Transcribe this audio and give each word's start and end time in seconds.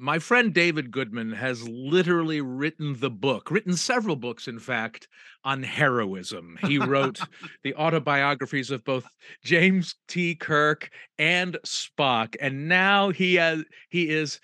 my 0.00 0.18
friend 0.18 0.54
David 0.54 0.90
Goodman 0.90 1.32
has 1.32 1.68
literally 1.68 2.40
written 2.40 2.98
the 2.98 3.10
book, 3.10 3.50
written 3.50 3.76
several 3.76 4.16
books, 4.16 4.48
in 4.48 4.58
fact, 4.58 5.08
on 5.44 5.62
heroism. 5.62 6.58
He 6.62 6.78
wrote 6.78 7.20
the 7.64 7.74
autobiographies 7.74 8.70
of 8.70 8.82
both 8.82 9.04
James 9.44 9.94
T. 10.08 10.34
Kirk 10.34 10.90
and 11.18 11.58
Spock, 11.66 12.34
and 12.40 12.66
now 12.66 13.10
he 13.10 13.34
has 13.34 13.62
he 13.90 14.08
is 14.08 14.40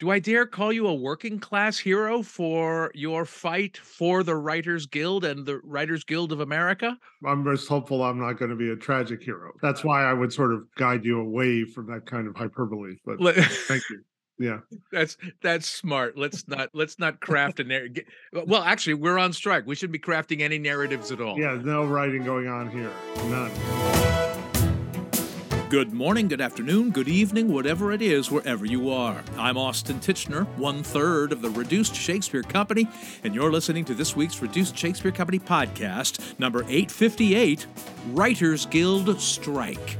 do 0.00 0.10
I 0.10 0.18
dare 0.18 0.46
call 0.46 0.72
you 0.72 0.86
a 0.86 0.94
working 0.94 1.38
class 1.38 1.78
hero 1.78 2.22
for 2.22 2.90
your 2.94 3.24
fight 3.24 3.76
for 3.76 4.22
the 4.22 4.34
Writers 4.34 4.86
Guild 4.86 5.24
and 5.24 5.46
the 5.46 5.60
Writers 5.62 6.02
Guild 6.02 6.32
of 6.32 6.40
America? 6.40 6.98
I'm 7.24 7.44
most 7.44 7.68
hopeful 7.68 8.02
I'm 8.02 8.18
not 8.18 8.38
going 8.38 8.50
to 8.50 8.56
be 8.56 8.70
a 8.70 8.76
tragic 8.76 9.22
hero. 9.22 9.52
That's 9.62 9.84
why 9.84 10.04
I 10.04 10.12
would 10.12 10.32
sort 10.32 10.52
of 10.52 10.64
guide 10.74 11.04
you 11.04 11.20
away 11.20 11.64
from 11.64 11.86
that 11.88 12.06
kind 12.06 12.26
of 12.26 12.34
hyperbole. 12.34 12.96
But 13.04 13.18
thank 13.68 13.82
you. 13.90 14.02
Yeah, 14.38 14.60
that's 14.90 15.16
that's 15.42 15.68
smart. 15.68 16.18
Let's 16.18 16.48
not 16.48 16.70
let's 16.72 16.98
not 16.98 17.20
craft 17.20 17.60
a 17.60 17.64
narrative. 17.64 18.04
Well, 18.32 18.62
actually, 18.62 18.94
we're 18.94 19.18
on 19.18 19.32
strike. 19.32 19.66
We 19.66 19.76
shouldn't 19.76 19.92
be 19.92 19.98
crafting 20.00 20.40
any 20.40 20.58
narratives 20.58 21.12
at 21.12 21.20
all. 21.20 21.38
Yeah, 21.38 21.60
no 21.62 21.84
writing 21.84 22.24
going 22.24 22.48
on 22.48 22.70
here. 22.70 22.90
None. 23.28 23.52
Good 25.70 25.92
morning, 25.92 26.28
good 26.28 26.40
afternoon, 26.40 26.90
good 26.90 27.08
evening, 27.08 27.52
whatever 27.52 27.90
it 27.90 28.00
is, 28.00 28.30
wherever 28.30 28.64
you 28.64 28.90
are. 28.90 29.24
I'm 29.36 29.56
Austin 29.56 29.98
Tichenor, 29.98 30.46
one 30.56 30.84
third 30.84 31.32
of 31.32 31.42
the 31.42 31.50
Reduced 31.50 31.96
Shakespeare 31.96 32.44
Company, 32.44 32.86
and 33.24 33.34
you're 33.34 33.50
listening 33.50 33.84
to 33.86 33.94
this 33.94 34.14
week's 34.14 34.40
Reduced 34.40 34.76
Shakespeare 34.76 35.10
Company 35.10 35.40
podcast, 35.40 36.38
number 36.38 36.60
858 36.68 37.66
Writers 38.12 38.66
Guild 38.66 39.20
Strike. 39.20 39.96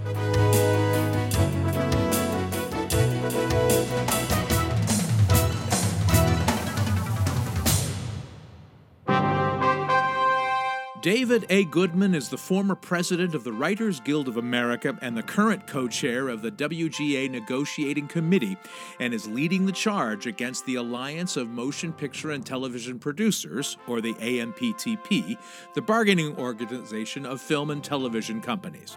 David 11.05 11.45
A. 11.51 11.67
Goodman 11.67 12.15
is 12.15 12.31
the 12.31 12.39
former 12.39 12.75
president 12.75 13.35
of 13.35 13.45
the 13.45 13.53
Writers 13.53 14.01
Guild 14.01 14.27
of 14.27 14.39
America 14.39 14.97
and 15.03 15.15
the 15.15 15.23
current 15.23 15.67
co 15.67 15.87
chair 15.87 16.31
of 16.31 16.41
the 16.41 16.51
WGA 16.51 17.31
Negotiating 17.31 18.09
Committee, 18.09 18.57
and 18.99 19.13
is 19.13 19.29
leading 19.29 19.67
the 19.67 19.73
charge 19.73 20.27
against 20.27 20.65
the 20.65 20.77
Alliance 20.77 21.37
of 21.37 21.51
Motion 21.51 21.93
Picture 21.93 22.31
and 22.31 22.47
Television 22.47 22.99
Producers, 22.99 23.77
or 23.87 24.01
the 24.01 24.15
AMPTP, 24.15 25.37
the 25.75 25.83
bargaining 25.83 26.39
organization 26.39 27.27
of 27.27 27.39
film 27.39 27.69
and 27.69 27.85
television 27.85 28.41
companies. 28.41 28.97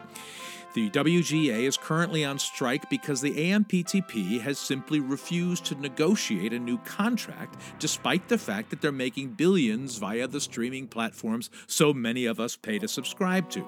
The 0.74 0.90
WGA 0.92 1.64
is 1.64 1.78
currently 1.78 2.24
on 2.24 2.38
strike 2.38 2.90
because 2.90 3.22
the 3.22 3.34
AMPTP 3.34 4.42
has 4.42 4.60
simply 4.60 5.00
refused 5.00 5.66
to 5.66 5.76
negotiate 5.76 6.54
a 6.54 6.60
new 6.60 6.78
contract, 6.80 7.60
despite 7.80 8.28
the 8.28 8.38
fact 8.38 8.70
that 8.70 8.82
they're 8.82 8.92
making 8.92 9.30
billions 9.30 9.98
via 9.98 10.28
the 10.28 10.42
streaming 10.42 10.88
platforms 10.88 11.50
so 11.66 11.94
many 11.94 12.26
of 12.26 12.40
us 12.40 12.56
pay 12.56 12.78
to 12.80 12.88
subscribe 12.88 13.50
to. 13.50 13.66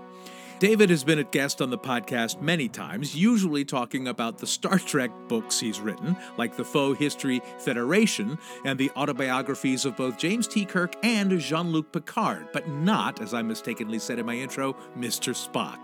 David 0.60 0.90
has 0.90 1.06
been 1.06 1.20
a 1.20 1.24
guest 1.24 1.62
on 1.62 1.70
the 1.70 1.78
podcast 1.78 2.42
many 2.42 2.68
times, 2.68 3.16
usually 3.16 3.64
talking 3.64 4.10
about 4.10 4.40
the 4.40 4.46
Star 4.46 4.78
Trek 4.78 5.10
books 5.30 5.58
he's 5.58 5.80
written, 5.80 6.18
like 6.36 6.58
the 6.58 6.66
Faux 6.66 7.00
History 7.00 7.42
Federation 7.60 8.38
and 8.66 8.78
the 8.78 8.92
autobiographies 8.98 9.86
of 9.86 9.96
both 9.96 10.18
James 10.18 10.50
T. 10.50 10.66
Kirk 10.66 10.96
and 11.02 11.40
Jean 11.40 11.72
Luc 11.72 11.94
Picard, 11.94 12.50
but 12.52 12.68
not, 12.68 13.22
as 13.22 13.34
I 13.34 13.42
mistakenly 13.42 14.00
said 14.00 14.20
in 14.20 14.26
my 14.26 14.36
intro, 14.36 14.74
Mr. 14.98 15.34
Spock. 15.34 15.80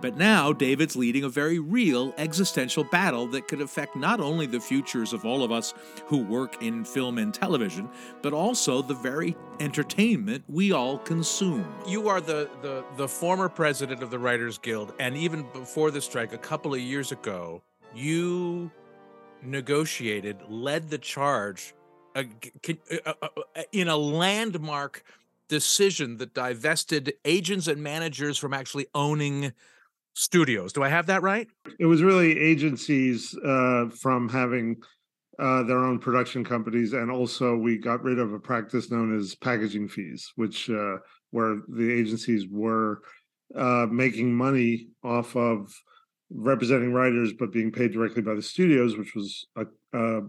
But 0.00 0.16
now 0.16 0.52
David's 0.52 0.96
leading 0.96 1.24
a 1.24 1.28
very 1.28 1.58
real 1.58 2.14
existential 2.16 2.84
battle 2.84 3.26
that 3.28 3.48
could 3.48 3.60
affect 3.60 3.96
not 3.96 4.20
only 4.20 4.46
the 4.46 4.60
futures 4.60 5.12
of 5.12 5.24
all 5.24 5.42
of 5.42 5.52
us 5.52 5.74
who 6.06 6.24
work 6.24 6.62
in 6.62 6.84
film 6.84 7.18
and 7.18 7.34
television, 7.34 7.88
but 8.22 8.32
also 8.32 8.80
the 8.80 8.94
very 8.94 9.36
entertainment 9.60 10.44
we 10.48 10.72
all 10.72 10.98
consume. 10.98 11.66
You 11.86 12.08
are 12.08 12.20
the 12.20 12.48
the, 12.62 12.84
the 12.96 13.08
former 13.08 13.48
president 13.48 14.02
of 14.02 14.10
the 14.10 14.18
Writers 14.18 14.58
Guild, 14.58 14.94
and 14.98 15.16
even 15.16 15.46
before 15.52 15.90
the 15.90 16.00
strike, 16.00 16.32
a 16.32 16.38
couple 16.38 16.72
of 16.72 16.80
years 16.80 17.12
ago, 17.12 17.62
you 17.94 18.70
negotiated, 19.42 20.38
led 20.48 20.90
the 20.90 20.98
charge 20.98 21.74
uh, 22.14 22.24
uh, 23.06 23.12
uh, 23.22 23.62
in 23.72 23.88
a 23.88 23.96
landmark 23.96 25.04
decision 25.48 26.16
that 26.18 26.34
divested 26.34 27.14
agents 27.24 27.66
and 27.66 27.82
managers 27.82 28.38
from 28.38 28.54
actually 28.54 28.86
owning 28.94 29.52
studios. 30.20 30.72
Do 30.72 30.82
I 30.82 30.88
have 30.88 31.06
that 31.06 31.22
right? 31.22 31.48
It 31.78 31.86
was 31.86 32.02
really 32.02 32.38
agencies 32.38 33.36
uh, 33.44 33.86
from 33.88 34.28
having 34.28 34.76
uh, 35.38 35.62
their 35.62 35.78
own 35.78 35.98
production 35.98 36.44
companies, 36.44 36.92
and 36.92 37.10
also 37.10 37.56
we 37.56 37.78
got 37.78 38.02
rid 38.04 38.18
of 38.18 38.32
a 38.34 38.38
practice 38.38 38.90
known 38.90 39.16
as 39.18 39.34
packaging 39.34 39.88
fees, 39.88 40.30
which 40.36 40.68
uh, 40.68 40.96
where 41.30 41.62
the 41.68 41.90
agencies 41.90 42.46
were 42.50 43.00
uh, 43.56 43.86
making 43.90 44.34
money 44.34 44.88
off 45.02 45.34
of 45.36 45.72
representing 46.30 46.92
writers, 46.92 47.32
but 47.38 47.52
being 47.52 47.72
paid 47.72 47.92
directly 47.92 48.22
by 48.22 48.34
the 48.34 48.42
studios, 48.42 48.96
which 48.96 49.14
was 49.14 49.46
a, 49.56 49.62
uh, 49.96 50.20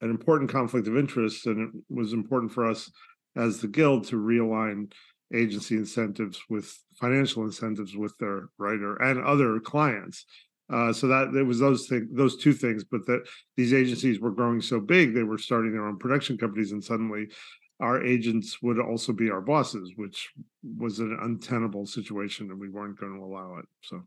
an 0.00 0.10
important 0.10 0.48
conflict 0.48 0.86
of 0.86 0.96
interest, 0.96 1.46
and 1.46 1.68
it 1.68 1.82
was 1.88 2.12
important 2.12 2.52
for 2.52 2.64
us 2.66 2.90
as 3.36 3.60
the 3.60 3.68
guild 3.68 4.06
to 4.06 4.16
realign 4.16 4.90
agency 5.34 5.76
incentives 5.76 6.40
with 6.48 6.76
financial 6.94 7.44
incentives 7.44 7.96
with 7.96 8.16
their 8.18 8.48
writer 8.58 8.96
and 8.96 9.22
other 9.24 9.60
clients. 9.60 10.26
Uh, 10.72 10.92
so 10.92 11.08
that 11.08 11.34
it 11.34 11.42
was 11.42 11.58
those 11.58 11.88
things, 11.88 12.06
those 12.12 12.36
two 12.36 12.52
things. 12.52 12.84
But 12.84 13.04
that 13.06 13.24
these 13.56 13.74
agencies 13.74 14.20
were 14.20 14.30
growing 14.30 14.60
so 14.60 14.78
big, 14.78 15.14
they 15.14 15.24
were 15.24 15.38
starting 15.38 15.72
their 15.72 15.86
own 15.86 15.98
production 15.98 16.38
companies, 16.38 16.70
and 16.70 16.82
suddenly 16.82 17.26
our 17.80 18.04
agents 18.04 18.62
would 18.62 18.78
also 18.78 19.12
be 19.12 19.30
our 19.30 19.40
bosses, 19.40 19.92
which 19.96 20.30
was 20.78 21.00
an 21.00 21.18
untenable 21.22 21.86
situation, 21.86 22.50
and 22.50 22.60
we 22.60 22.68
weren't 22.68 23.00
going 23.00 23.14
to 23.14 23.24
allow 23.24 23.56
it. 23.56 23.64
So, 23.80 24.02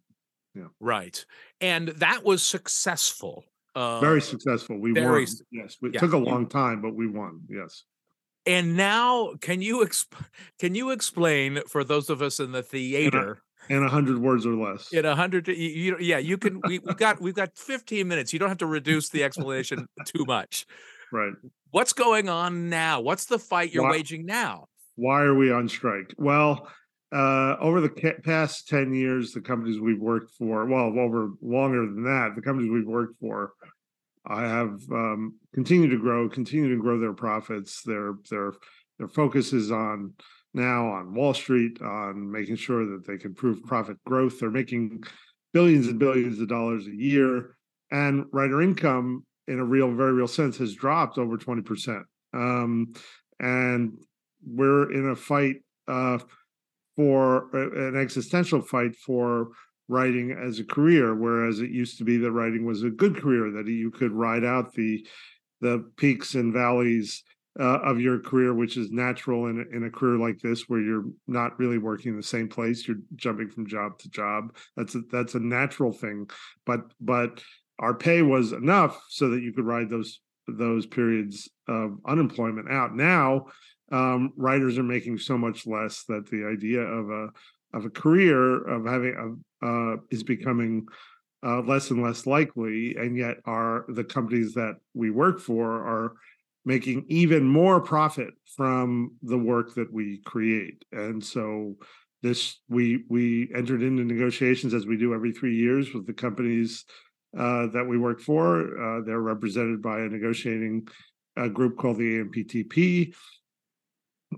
yeah, 0.56 0.68
right, 0.80 1.26
and 1.60 1.90
that 1.90 2.24
was 2.24 2.44
successful. 2.44 3.44
Uh, 3.76 4.00
very 4.00 4.22
successful. 4.22 4.80
We 4.80 4.94
very, 4.94 5.26
won. 5.26 5.34
Yes, 5.52 5.78
it 5.82 5.96
yeah. 5.96 6.00
took 6.00 6.14
a 6.14 6.18
long 6.18 6.48
time, 6.48 6.82
but 6.82 6.96
we 6.96 7.08
won. 7.08 7.42
Yes. 7.50 7.84
And 8.46 8.76
now, 8.76 9.34
can 9.42 9.62
you 9.62 9.80
exp- 9.80 10.26
can 10.60 10.76
you 10.76 10.92
explain 10.92 11.62
for 11.68 11.84
those 11.84 12.10
of 12.10 12.22
us 12.22 12.40
in 12.40 12.52
the 12.52 12.64
theater? 12.64 13.42
In 13.70 13.82
a 13.82 13.90
hundred 13.90 14.18
words 14.18 14.46
or 14.46 14.56
less. 14.56 14.92
In 14.92 15.06
a 15.06 15.16
hundred, 15.16 15.48
you, 15.48 15.56
you, 15.56 15.98
yeah, 15.98 16.18
you 16.18 16.38
can. 16.38 16.60
We, 16.68 16.80
we 16.80 16.94
got 16.96 17.22
we've 17.22 17.34
got 17.34 17.58
fifteen 17.58 18.10
minutes. 18.10 18.34
You 18.34 18.40
don't 18.40 18.50
have 18.50 18.58
to 18.58 18.66
reduce 18.66 19.10
the 19.10 19.24
explanation 19.24 19.88
too 20.06 20.26
much. 20.26 20.66
Right. 21.14 21.34
What's 21.72 21.94
going 21.94 22.28
on 22.28 22.70
now? 22.70 23.00
What's 23.00 23.26
the 23.26 23.40
fight 23.40 23.74
you're 23.74 23.84
why, 23.84 23.92
waging 23.92 24.26
now? 24.26 24.68
Why 24.96 25.22
are 25.22 25.34
we 25.34 25.52
on 25.52 25.70
strike? 25.70 26.14
Well, 26.18 26.68
uh, 27.14 27.56
over 27.60 27.80
the 27.82 27.90
past 28.24 28.68
10 28.68 28.94
years, 28.94 29.34
the 29.34 29.42
companies 29.42 29.80
we've 29.80 30.00
worked 30.00 30.32
for, 30.32 30.66
well, 30.66 31.00
over 31.00 31.30
longer 31.42 31.86
than 31.86 32.04
that, 32.04 32.34
the 32.36 32.42
companies 32.42 32.72
we've 32.72 32.88
worked 32.88 33.20
for 33.20 33.54
I 34.26 34.42
have 34.44 34.82
um, 34.92 35.36
continued 35.54 35.92
to 35.92 36.00
grow, 36.00 36.30
continue 36.30 36.70
to 36.76 36.82
grow 36.82 37.00
their 37.00 37.14
profits. 37.14 37.82
Their 37.84 38.14
their 38.30 38.54
their 38.98 39.08
focus 39.08 39.54
is 39.54 39.72
on 39.72 40.14
now 40.54 40.88
on 40.88 41.14
Wall 41.14 41.34
Street, 41.34 41.82
on 41.82 42.32
making 42.32 42.56
sure 42.56 42.86
that 42.86 43.06
they 43.06 43.18
can 43.18 43.34
prove 43.34 43.64
profit 43.64 43.98
growth. 44.06 44.40
They're 44.40 44.52
making 44.52 45.04
billions 45.52 45.88
and 45.88 46.00
billions 46.00 46.40
of 46.40 46.48
dollars 46.48 46.88
a 46.88 46.96
year, 46.96 47.58
and 47.92 48.26
writer 48.32 48.62
income, 48.62 49.26
in 49.48 49.60
a 49.60 49.66
real, 49.66 49.94
very 49.94 50.14
real 50.14 50.28
sense, 50.28 50.58
has 50.58 50.74
dropped 50.74 51.18
over 51.18 51.38
twenty 51.38 51.62
percent. 51.62 52.04
Um, 52.34 52.94
and 53.40 53.98
we're 54.46 54.92
in 54.92 55.10
a 55.10 55.16
fight 55.16 55.58
uh, 55.88 56.20
for 56.96 57.50
an 57.56 57.98
existential 58.00 58.62
fight 58.62 58.96
for 58.96 59.50
writing 59.88 60.32
as 60.32 60.60
a 60.60 60.64
career, 60.64 61.14
whereas 61.14 61.60
it 61.60 61.70
used 61.70 61.98
to 61.98 62.04
be 62.04 62.18
that 62.18 62.32
writing 62.32 62.66
was 62.66 62.84
a 62.84 62.90
good 62.90 63.18
career 63.18 63.52
that 63.52 63.68
you 63.68 63.92
could 63.92 64.12
ride 64.12 64.44
out 64.44 64.74
the 64.74 65.06
the 65.62 65.90
peaks 65.96 66.36
and 66.36 66.54
valleys 66.54 67.24
uh, 67.60 67.80
of 67.80 68.02
your 68.02 68.20
career, 68.20 68.54
which 68.54 68.78
is 68.78 68.92
natural 68.92 69.48
in 69.48 69.66
in 69.74 69.84
a 69.84 69.90
career 69.92 70.18
like 70.18 70.40
this, 70.40 70.64
where 70.68 70.82
you're 70.82 71.06
not 71.28 71.58
really 71.60 71.78
working 71.78 72.12
in 72.12 72.18
the 72.18 72.24
same 72.24 72.48
place, 72.48 72.88
you're 72.88 72.98
jumping 73.16 73.50
from 73.50 73.68
job 73.68 73.98
to 74.00 74.10
job. 74.10 74.56
That's 74.76 74.96
a, 74.96 75.02
that's 75.12 75.36
a 75.36 75.40
natural 75.40 75.92
thing, 75.92 76.30
but 76.66 76.82
but 77.00 77.42
our 77.80 77.94
pay 77.94 78.22
was 78.22 78.52
enough 78.52 79.02
so 79.10 79.30
that 79.30 79.42
you 79.42 79.54
could 79.54 79.66
ride 79.66 79.90
those 79.90 80.20
those 80.48 80.86
periods 80.86 81.50
of 81.68 81.98
unemployment 82.06 82.70
out. 82.70 82.96
Now, 82.96 83.46
um, 83.92 84.34
writers 84.36 84.78
are 84.78 84.84
making 84.84 85.20
so 85.20 85.38
much 85.38 85.66
less 85.66 86.04
that 86.10 86.28
the 86.30 86.46
idea 86.46 86.82
of 86.82 87.10
a 87.10 87.28
of 87.74 87.86
a 87.86 87.90
career 87.90 88.64
of 88.68 88.86
having 88.86 89.44
uh, 89.62 89.96
is 90.12 90.24
becoming 90.24 90.86
uh, 91.46 91.62
less 91.62 91.92
and 91.92 92.02
less 92.02 92.26
likely, 92.26 92.96
and 92.96 93.18
yet 93.18 93.38
are 93.46 93.86
the 93.90 94.04
companies 94.04 94.54
that 94.54 94.76
we 94.94 95.10
work 95.10 95.40
for 95.40 95.72
are 95.72 96.14
making 96.66 97.06
even 97.10 97.46
more 97.46 97.82
profit 97.82 98.34
from 98.56 99.14
the 99.22 99.38
work 99.38 99.74
that 99.76 99.92
we 99.92 100.22
create, 100.26 100.84
and 100.92 101.24
so 101.24 101.76
this 102.22 102.60
we 102.70 103.04
we 103.10 103.52
entered 103.54 103.84
into 103.84 104.04
negotiations 104.04 104.74
as 104.74 104.86
we 104.86 104.98
do 104.98 105.14
every 105.14 105.34
three 105.34 105.56
years 105.56 105.94
with 105.94 106.08
the 106.08 106.14
companies 106.14 106.86
uh, 107.38 107.68
that 107.68 107.86
we 107.86 107.98
work 107.98 108.22
for. 108.22 108.80
Uh, 108.80 109.02
they're 109.06 109.20
represented 109.20 109.82
by 109.82 110.00
a 110.00 110.08
negotiating 110.08 110.88
a 111.36 111.50
group 111.50 111.78
called 111.78 111.98
the 111.98 112.24
AMPTP, 112.24 113.14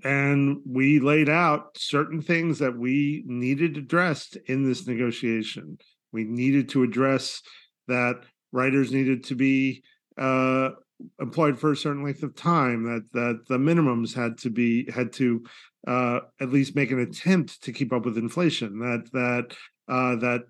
and 0.03 0.57
we 0.65 0.99
laid 0.99 1.29
out 1.29 1.77
certain 1.77 2.21
things 2.21 2.59
that 2.59 2.77
we 2.77 3.23
needed 3.25 3.77
addressed 3.77 4.37
in 4.47 4.67
this 4.67 4.87
negotiation. 4.87 5.77
We 6.11 6.23
needed 6.23 6.69
to 6.69 6.83
address 6.83 7.41
that 7.87 8.21
writers 8.51 8.91
needed 8.91 9.23
to 9.25 9.35
be 9.35 9.83
uh, 10.17 10.69
employed 11.19 11.59
for 11.59 11.71
a 11.71 11.77
certain 11.77 12.03
length 12.03 12.23
of 12.23 12.35
time. 12.35 12.83
That 12.83 13.11
that 13.13 13.47
the 13.47 13.57
minimums 13.57 14.15
had 14.15 14.37
to 14.39 14.49
be 14.49 14.89
had 14.91 15.11
to 15.13 15.43
uh, 15.87 16.19
at 16.39 16.51
least 16.51 16.75
make 16.75 16.91
an 16.91 16.99
attempt 16.99 17.61
to 17.63 17.73
keep 17.73 17.91
up 17.93 18.05
with 18.05 18.17
inflation. 18.17 18.79
That 18.79 19.09
that 19.13 19.55
uh, 19.87 20.15
that 20.17 20.43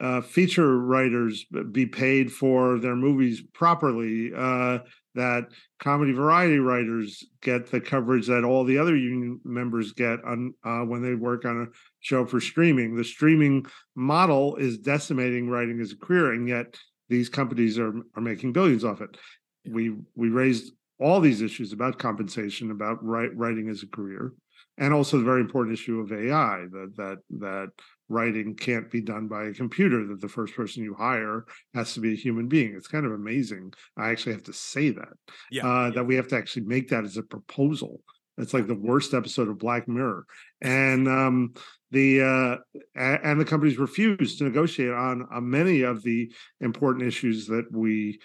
uh, 0.00 0.20
feature 0.22 0.78
writers 0.78 1.44
be 1.70 1.86
paid 1.86 2.32
for 2.32 2.78
their 2.78 2.96
movies 2.96 3.42
properly. 3.52 4.32
That 5.14 5.46
comedy 5.80 6.12
variety 6.12 6.58
writers 6.58 7.24
get 7.42 7.70
the 7.70 7.80
coverage 7.80 8.28
that 8.28 8.44
all 8.44 8.64
the 8.64 8.78
other 8.78 8.96
union 8.96 9.40
members 9.44 9.92
get 9.92 10.22
on 10.24 10.54
uh, 10.64 10.80
when 10.80 11.02
they 11.02 11.14
work 11.14 11.44
on 11.44 11.62
a 11.62 11.66
show 11.98 12.24
for 12.24 12.40
streaming. 12.40 12.94
The 12.94 13.04
streaming 13.04 13.66
model 13.96 14.56
is 14.56 14.78
decimating 14.78 15.48
writing 15.48 15.80
as 15.80 15.92
a 15.92 15.96
career, 15.96 16.32
and 16.32 16.48
yet 16.48 16.76
these 17.08 17.28
companies 17.28 17.78
are 17.78 17.92
are 18.14 18.22
making 18.22 18.52
billions 18.52 18.84
off 18.84 19.00
it. 19.00 19.16
We 19.68 19.96
we 20.14 20.28
raised 20.28 20.72
all 21.00 21.20
these 21.20 21.42
issues 21.42 21.72
about 21.72 21.98
compensation, 21.98 22.70
about 22.70 23.04
write, 23.04 23.34
writing 23.36 23.68
as 23.68 23.82
a 23.82 23.88
career, 23.88 24.32
and 24.80 24.92
also 24.94 25.18
the 25.18 25.24
very 25.24 25.42
important 25.42 25.78
issue 25.78 26.00
of 26.00 26.10
AI 26.10 26.64
that 26.72 26.92
that 26.96 27.18
that 27.38 27.68
writing 28.08 28.56
can't 28.56 28.90
be 28.90 29.00
done 29.00 29.28
by 29.28 29.44
a 29.44 29.52
computer 29.52 30.04
that 30.08 30.20
the 30.20 30.28
first 30.28 30.56
person 30.56 30.82
you 30.82 30.94
hire 30.94 31.44
has 31.74 31.94
to 31.94 32.00
be 32.00 32.12
a 32.12 32.16
human 32.16 32.48
being. 32.48 32.74
It's 32.74 32.88
kind 32.88 33.06
of 33.06 33.12
amazing. 33.12 33.72
I 33.96 34.10
actually 34.10 34.32
have 34.32 34.42
to 34.44 34.52
say 34.52 34.90
that 34.90 35.12
yeah, 35.52 35.62
uh, 35.64 35.84
yeah. 35.84 35.90
that 35.90 36.04
we 36.04 36.16
have 36.16 36.26
to 36.28 36.36
actually 36.36 36.64
make 36.64 36.88
that 36.88 37.04
as 37.04 37.16
a 37.16 37.22
proposal. 37.22 38.00
It's 38.38 38.54
like 38.54 38.66
the 38.66 38.74
worst 38.74 39.12
episode 39.12 39.48
of 39.48 39.58
black 39.58 39.86
mirror. 39.86 40.24
And 40.62 41.06
um, 41.06 41.52
the 41.90 42.22
uh, 42.22 42.56
and 42.96 43.40
the 43.40 43.44
companies 43.44 43.78
refuse 43.78 44.38
to 44.38 44.44
negotiate 44.44 44.92
on, 44.92 45.26
on 45.30 45.50
many 45.50 45.82
of 45.82 46.02
the 46.02 46.32
important 46.60 47.06
issues 47.06 47.46
that 47.46 47.66
we 47.70 48.18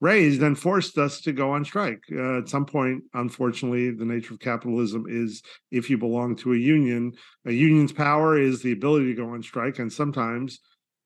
raised 0.00 0.42
and 0.42 0.58
forced 0.58 0.96
us 0.98 1.20
to 1.20 1.32
go 1.32 1.50
on 1.52 1.64
strike. 1.64 2.02
Uh, 2.10 2.38
at 2.38 2.48
some 2.48 2.64
point, 2.64 3.04
unfortunately, 3.14 3.90
the 3.90 4.04
nature 4.04 4.34
of 4.34 4.40
capitalism 4.40 5.04
is 5.08 5.42
if 5.70 5.90
you 5.90 5.98
belong 5.98 6.36
to 6.36 6.54
a 6.54 6.56
union, 6.56 7.12
a 7.44 7.52
union's 7.52 7.92
power 7.92 8.38
is 8.38 8.62
the 8.62 8.72
ability 8.72 9.06
to 9.06 9.14
go 9.14 9.30
on 9.30 9.42
strike, 9.42 9.78
and 9.78 9.92
sometimes 9.92 10.60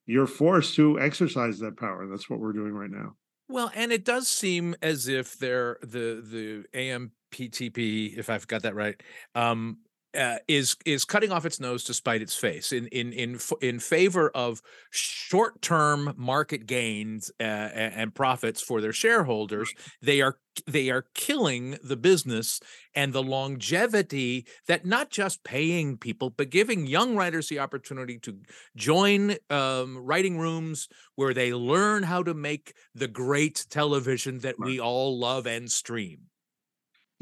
you're 0.06 0.26
forced 0.26 0.76
to 0.76 1.00
exercise 1.00 1.58
that 1.58 1.76
power. 1.76 2.02
And 2.02 2.12
that's 2.12 2.31
what 2.31 2.38
we're 2.38 2.52
doing 2.52 2.73
right 2.73 2.91
now. 2.91 3.17
Well, 3.49 3.70
and 3.75 3.93
it 3.93 4.05
does 4.05 4.29
seem 4.29 4.75
as 4.81 5.08
if 5.08 5.38
they're 5.38 5.79
the 5.82 6.23
the 6.23 6.64
AMPTP, 6.75 8.17
if 8.17 8.31
I've 8.31 8.46
got 8.46 8.62
that 8.62 8.75
right, 8.75 9.00
um, 9.35 9.79
uh, 10.17 10.37
is 10.49 10.77
is 10.85 11.05
cutting 11.05 11.33
off 11.33 11.47
its 11.47 11.61
nose 11.61 11.85
to 11.85 11.95
spite 11.95 12.23
its 12.23 12.35
face 12.35 12.73
in 12.73 12.87
in 12.89 13.13
in 13.13 13.39
in 13.61 13.79
favor 13.79 14.31
of 14.31 14.63
short 14.91 15.61
term 15.63 16.15
market 16.17 16.67
gains 16.67 17.31
uh, 17.41 17.43
and 17.43 18.15
profits 18.15 18.61
for 18.61 18.81
their 18.81 18.93
shareholders. 18.93 19.73
They 20.03 20.21
are 20.21 20.39
they 20.67 20.91
are 20.91 21.07
killing 21.15 21.77
the 21.83 21.97
business 21.97 22.61
and 22.95 23.13
the 23.13 23.23
longevity 23.23 24.47
that 24.69 24.87
not 24.87 25.11
just 25.11 25.43
paying 25.43 25.97
people 25.97 26.31
but 26.31 26.51
giving 26.51 26.87
young 26.87 27.17
writers 27.17 27.49
the 27.49 27.59
opportunity 27.59 28.19
to 28.21 28.39
join 28.77 29.35
um, 29.51 29.99
writing 29.99 30.39
rooms 30.39 30.89
where 31.17 31.35
they 31.35 31.53
learn 31.53 32.05
how 32.05 32.23
to 32.23 32.35
make 32.35 32.75
the 32.95 33.09
great 33.09 33.67
television 33.69 34.39
that 34.41 34.55
we 34.59 34.79
all 34.79 35.19
love 35.19 35.47
and 35.47 35.71
stream 35.71 36.21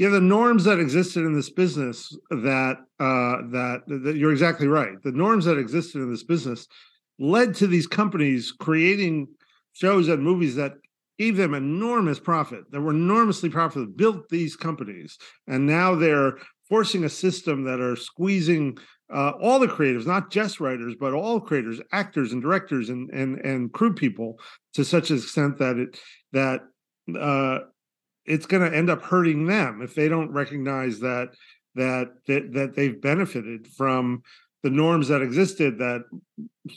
yeah 0.02 0.08
the 0.08 0.20
norms 0.20 0.64
that 0.64 0.80
existed 0.80 1.24
in 1.24 1.32
this 1.32 1.50
business 1.50 2.16
that 2.30 2.76
uh 2.98 3.36
that, 3.56 3.82
that 3.86 4.16
you're 4.16 4.32
exactly 4.32 4.66
right. 4.66 5.00
The 5.02 5.12
norms 5.12 5.44
that 5.44 5.58
existed 5.58 6.02
in 6.02 6.10
this 6.10 6.24
business 6.24 6.66
led 7.18 7.54
to 7.56 7.66
these 7.68 7.86
companies 7.86 8.52
creating 8.52 9.28
shows 9.72 10.08
and 10.08 10.22
movies 10.22 10.56
that 10.56 10.72
gave 11.18 11.36
them 11.36 11.54
enormous 11.54 12.18
profit 12.18 12.64
that 12.72 12.80
were 12.80 12.90
enormously 12.90 13.48
profitable 13.48 13.92
built 13.92 14.28
these 14.28 14.56
companies. 14.56 15.18
And 15.46 15.66
now 15.66 15.94
they're 15.94 16.38
forcing 16.68 17.04
a 17.04 17.08
system 17.08 17.64
that 17.64 17.80
are 17.80 17.94
squeezing 17.94 18.78
uh, 19.14 19.32
all 19.40 19.60
the 19.60 19.68
creatives, 19.68 20.06
not 20.06 20.30
just 20.32 20.58
writers, 20.58 20.94
but 20.98 21.12
all 21.12 21.38
creators, 21.38 21.80
actors 21.92 22.32
and 22.32 22.42
directors 22.42 22.88
and 22.88 23.08
and 23.10 23.38
and 23.40 23.72
crew 23.72 23.94
people, 23.94 24.40
to 24.74 24.84
such 24.84 25.10
an 25.10 25.18
extent 25.18 25.58
that 25.58 25.76
it 25.76 26.00
that 26.32 26.60
uh, 27.16 27.58
it's 28.24 28.46
going 28.46 28.68
to 28.68 28.76
end 28.76 28.90
up 28.90 29.02
hurting 29.02 29.46
them 29.46 29.82
if 29.82 29.94
they 29.94 30.08
don't 30.08 30.32
recognize 30.32 31.00
that 31.00 31.30
that 31.74 32.08
that, 32.26 32.52
that 32.52 32.74
they've 32.74 33.00
benefited 33.00 33.66
from 33.66 34.22
the 34.62 34.70
norms 34.70 35.08
that 35.08 35.22
existed 35.22 35.78
that 35.78 36.04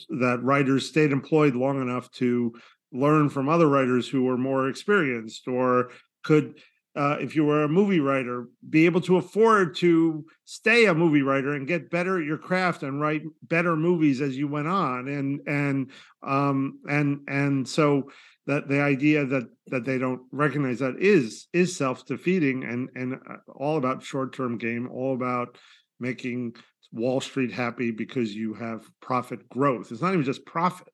that 0.10 0.40
writers 0.42 0.88
stayed 0.88 1.12
employed 1.12 1.56
long 1.56 1.82
enough 1.82 2.10
to 2.12 2.54
learn 2.92 3.30
from 3.30 3.50
other 3.50 3.68
writers 3.68 4.08
who 4.08 4.24
were 4.24 4.38
more 4.38 4.70
experienced 4.70 5.48
or 5.48 5.92
could 6.24 6.56
uh, 6.96 7.18
if 7.20 7.36
you 7.36 7.44
were 7.44 7.64
a 7.64 7.70
movie 7.70 8.00
writer 8.00 8.48
be 8.70 8.86
able 8.86 9.02
to 9.02 9.18
afford 9.18 9.76
to 9.76 10.26
stay 10.46 10.86
a 10.86 10.94
movie 10.94 11.22
writer 11.22 11.54
and 11.54 11.68
get 11.68 11.90
better 11.90 12.18
at 12.18 12.26
your 12.26 12.38
craft 12.38 12.84
and 12.84 13.02
write 13.02 13.24
better 13.44 13.76
movies 13.76 14.22
as 14.22 14.38
you 14.38 14.48
went 14.48 14.68
on 14.68 15.08
and 15.10 15.42
and 15.46 15.92
um 16.24 16.80
and 16.90 17.20
and 17.28 17.68
so 17.68 18.10
that 18.48 18.68
the 18.68 18.82
idea 18.82 19.26
that 19.26 19.48
that 19.68 19.86
they 19.86 19.98
don't 19.98 20.22
recognize 20.32 20.80
that 20.80 20.96
is 21.00 21.48
is 21.54 21.76
self-defeating 21.76 22.64
and 22.64 22.90
and 22.96 23.16
uh, 23.16 23.38
all 23.54 23.78
about 23.78 24.04
short-term 24.04 24.58
game 24.58 24.90
all 24.92 25.14
about 25.14 25.58
making 26.00 26.54
wall 26.92 27.20
street 27.22 27.52
happy 27.52 27.92
because 27.92 28.34
you 28.34 28.54
have 28.54 28.86
profit 29.02 29.48
growth. 29.50 29.92
It's 29.92 30.02
not 30.02 30.14
even 30.14 30.26
just 30.26 30.46
profit. 30.46 30.88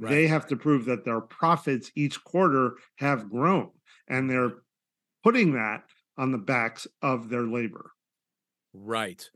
Right. 0.00 0.10
they 0.10 0.26
have 0.28 0.46
to 0.46 0.56
prove 0.56 0.84
that 0.84 1.04
their 1.04 1.20
profits 1.20 1.90
each 1.96 2.22
quarter 2.22 2.76
have 2.98 3.28
grown 3.28 3.70
and 4.06 4.30
they're 4.30 4.52
putting 5.24 5.54
that 5.54 5.82
on 6.16 6.30
the 6.30 6.38
backs 6.38 6.86
of 7.02 7.28
their 7.28 7.42
labor. 7.42 7.90
Right. 8.72 9.28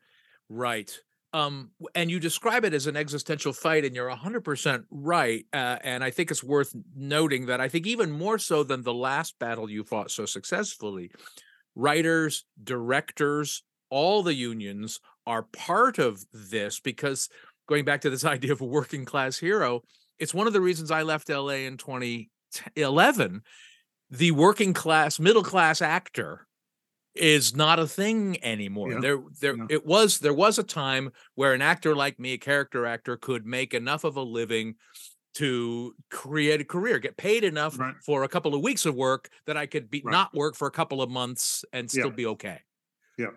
Right 0.49 0.97
um, 1.33 1.71
and 1.95 2.11
you 2.11 2.21
describe 2.21 2.65
it 2.65 2.75
as 2.75 2.87
an 2.87 2.97
existential 2.97 3.53
fight, 3.53 3.85
and 3.85 3.95
you're 3.95 4.11
100% 4.11 4.85
right. 4.91 5.47
Uh, 5.53 5.79
and 5.83 6.05
I 6.05 6.11
think 6.11 6.31
it's 6.31 6.45
worth 6.45 6.75
noting 6.95 7.47
that 7.47 7.61
I 7.61 7.69
think 7.69 7.87
even 7.87 8.11
more 8.11 8.39
so 8.39 8.63
than 8.63 8.83
the 8.83 8.93
last 8.93 9.39
battle 9.39 9.71
you 9.71 9.83
fought 9.85 10.11
so 10.11 10.27
successfully, 10.27 11.11
writers, 11.75 12.45
directors, 12.63 13.63
all 13.89 14.23
the 14.23 14.35
unions 14.35 15.01
are 15.27 15.45
part 15.45 15.99
of 15.99 16.25
this 16.33 16.81
because 16.81 17.29
going 17.67 17.85
back 17.85 18.03
to 18.03 18.11
this 18.11 18.25
idea 18.27 18.53
of 18.53 18.61
a 18.61 18.67
working 18.67 19.05
class 19.05 19.39
hero, 19.39 19.83
it's 20.19 20.35
one 20.35 20.47
of 20.47 20.53
the 20.53 20.61
reasons 20.61 20.91
I 20.91 21.03
left 21.03 21.31
LA 21.31 21.65
in 21.65 21.79
2011. 21.79 23.43
The 24.11 24.31
working 24.33 24.75
class, 24.75 25.19
middle 25.19 25.43
class 25.43 25.81
actor 25.81 26.47
is 27.15 27.55
not 27.55 27.79
a 27.79 27.87
thing 27.87 28.43
anymore. 28.43 28.93
Yeah. 28.93 29.01
There 29.01 29.23
there 29.41 29.57
yeah. 29.57 29.67
it 29.69 29.87
was 29.87 30.19
there 30.19 30.35
was 30.35 30.59
a 30.59 30.63
time 30.63 31.13
where 31.35 31.53
an 31.53 31.63
actor 31.63 31.95
like 31.95 32.19
me, 32.19 32.35
a 32.35 32.39
character 32.39 32.87
actor, 32.87 33.17
could 33.17 33.47
make 33.47 33.75
enough 33.75 34.05
of 34.05 34.17
a 34.17 34.23
living 34.23 34.77
to 35.35 35.95
create 36.11 36.61
a 36.61 36.65
career, 36.65 36.99
get 36.99 37.17
paid 37.17 37.45
enough 37.45 37.79
right. 37.79 37.95
for 38.05 38.23
a 38.25 38.29
couple 38.29 38.55
of 38.55 38.63
weeks 38.63 38.85
of 38.85 38.95
work 38.95 39.31
that 39.47 39.57
I 39.57 39.67
could 39.67 39.91
be 39.91 40.03
right. 40.05 40.13
not 40.13 40.35
work 40.35 40.57
for 40.57 40.69
a 40.69 40.71
couple 40.71 41.01
of 41.01 41.11
months 41.11 41.65
and 41.73 41.91
still 41.91 42.07
yeah. 42.07 42.13
be 42.13 42.27
okay. 42.27 42.61
Yeah. 43.19 43.29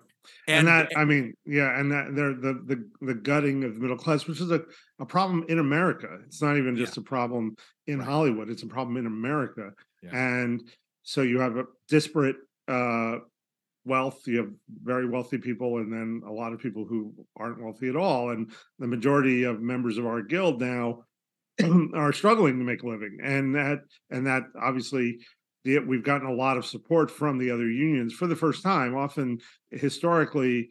And, 0.47 0.67
and, 0.67 0.67
that 0.67 0.91
I 0.97 1.05
mean, 1.05 1.35
yeah, 1.45 1.79
and 1.79 1.91
that 1.91 2.15
there 2.15 2.33
the 2.33 2.53
the 2.65 2.89
the 3.01 3.13
gutting 3.13 3.63
of 3.63 3.75
the 3.75 3.79
middle 3.79 3.97
class, 3.97 4.25
which 4.25 4.41
is 4.41 4.51
a, 4.51 4.61
a 4.99 5.05
problem 5.05 5.45
in 5.49 5.59
America. 5.59 6.17
It's 6.25 6.41
not 6.41 6.57
even 6.57 6.75
just 6.75 6.97
a 6.97 7.01
problem 7.01 7.55
in 7.87 7.99
right. 7.99 8.07
Hollywood, 8.07 8.49
it's 8.49 8.63
a 8.63 8.67
problem 8.67 8.97
in 8.97 9.05
America. 9.05 9.71
And 10.11 10.61
so 11.01 11.23
you 11.23 11.39
have 11.39 11.57
a 11.57 11.65
disparate 11.89 12.37
uh 12.67 13.17
wealth 13.85 14.21
you 14.25 14.37
have 14.37 14.51
very 14.83 15.07
wealthy 15.07 15.37
people 15.37 15.77
and 15.77 15.93
then 15.93 16.21
a 16.27 16.31
lot 16.31 16.53
of 16.53 16.59
people 16.59 16.85
who 16.85 17.13
aren't 17.37 17.61
wealthy 17.61 17.87
at 17.87 17.95
all 17.95 18.31
and 18.31 18.51
the 18.79 18.87
majority 18.87 19.43
of 19.43 19.61
members 19.61 19.97
of 19.97 20.05
our 20.05 20.21
guild 20.21 20.59
now 20.59 21.03
are 21.93 22.13
struggling 22.13 22.57
to 22.59 22.65
make 22.65 22.83
a 22.83 22.87
living. 22.87 23.17
And 23.23 23.55
that 23.55 23.79
and 24.09 24.27
that 24.27 24.43
obviously 24.61 25.19
we've 25.63 26.03
gotten 26.03 26.27
a 26.27 26.33
lot 26.33 26.57
of 26.57 26.65
support 26.65 27.09
from 27.09 27.37
the 27.37 27.49
other 27.49 27.69
unions 27.69 28.13
for 28.13 28.27
the 28.27 28.35
first 28.35 28.63
time. 28.63 28.95
Often 28.95 29.39
historically 29.71 30.69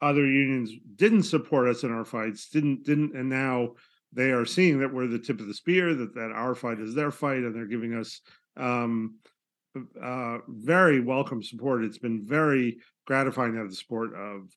other 0.00 0.26
unions 0.26 0.70
didn't 0.96 1.24
support 1.24 1.68
us 1.68 1.82
in 1.82 1.90
our 1.90 2.04
fights 2.04 2.48
didn't 2.50 2.84
didn't 2.84 3.16
and 3.16 3.28
now 3.28 3.70
they 4.12 4.30
are 4.30 4.46
seeing 4.46 4.78
that 4.78 4.94
we're 4.94 5.08
the 5.08 5.18
tip 5.18 5.40
of 5.40 5.48
the 5.48 5.54
spear 5.54 5.92
that 5.92 6.14
that 6.14 6.30
our 6.32 6.54
fight 6.54 6.78
is 6.78 6.94
their 6.94 7.10
fight 7.10 7.38
and 7.38 7.52
they're 7.52 7.66
giving 7.66 7.94
us 7.94 8.20
um, 8.56 9.16
uh, 10.02 10.38
very 10.48 11.00
welcome 11.00 11.42
support. 11.42 11.84
It's 11.84 11.98
been 11.98 12.24
very 12.26 12.78
gratifying 13.06 13.52
to 13.52 13.58
have 13.58 13.70
the 13.70 13.76
support 13.76 14.14
of 14.14 14.48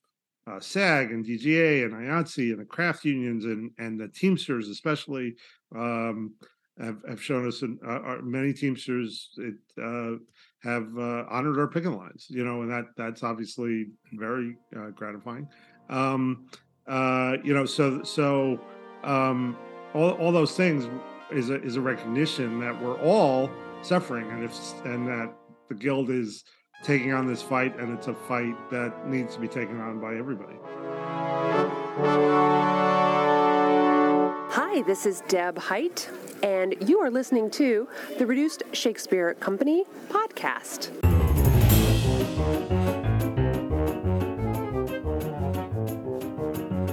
uh, 0.46 0.60
SAG 0.60 1.10
and 1.10 1.24
DGA 1.24 1.84
and 1.84 1.92
IATSE 1.92 2.50
and 2.50 2.60
the 2.60 2.64
craft 2.64 3.04
unions 3.04 3.44
and 3.44 3.70
and 3.78 3.98
the 3.98 4.08
Teamsters 4.08 4.68
especially 4.68 5.34
um, 5.74 6.34
have, 6.80 6.98
have 7.08 7.22
shown 7.22 7.46
us 7.46 7.62
in, 7.62 7.78
uh, 7.86 8.16
many 8.22 8.52
Teamsters 8.52 9.30
it, 9.38 9.54
uh, 9.80 10.16
have 10.62 10.88
uh, 10.98 11.24
honored 11.30 11.58
our 11.58 11.68
picket 11.68 11.92
lines. 11.92 12.26
You 12.28 12.44
know, 12.44 12.62
and 12.62 12.70
that 12.70 12.86
that's 12.96 13.22
obviously 13.22 13.86
very 14.14 14.56
uh, 14.76 14.90
gratifying. 14.90 15.48
Um, 15.88 16.48
uh, 16.86 17.36
you 17.44 17.54
know, 17.54 17.64
so 17.64 18.02
so 18.02 18.60
um, 19.04 19.56
all 19.94 20.12
all 20.12 20.32
those 20.32 20.56
things 20.56 20.88
is 21.30 21.50
a 21.50 21.62
is 21.62 21.76
a 21.76 21.80
recognition 21.80 22.58
that 22.60 22.80
we're 22.82 22.98
all 23.00 23.50
suffering, 23.82 24.30
and 24.30 24.44
if 24.44 24.52
and 24.84 25.06
that 25.06 25.32
the 25.68 25.74
guild 25.74 26.10
is 26.10 26.44
taking 26.82 27.12
on 27.12 27.26
this 27.26 27.42
fight, 27.42 27.78
and 27.78 27.96
it's 27.96 28.08
a 28.08 28.14
fight 28.14 28.54
that 28.70 29.06
needs 29.06 29.34
to 29.34 29.40
be 29.40 29.48
taken 29.48 29.80
on 29.80 30.00
by 30.00 30.16
everybody. 30.16 30.56
Hi, 34.50 34.82
this 34.82 35.06
is 35.06 35.22
Deb 35.28 35.58
Height, 35.58 36.08
and 36.42 36.74
you 36.88 36.98
are 37.00 37.10
listening 37.10 37.50
to 37.52 37.88
the 38.18 38.26
Reduced 38.26 38.62
Shakespeare 38.72 39.34
Company 39.34 39.84
podcast. 40.08 41.11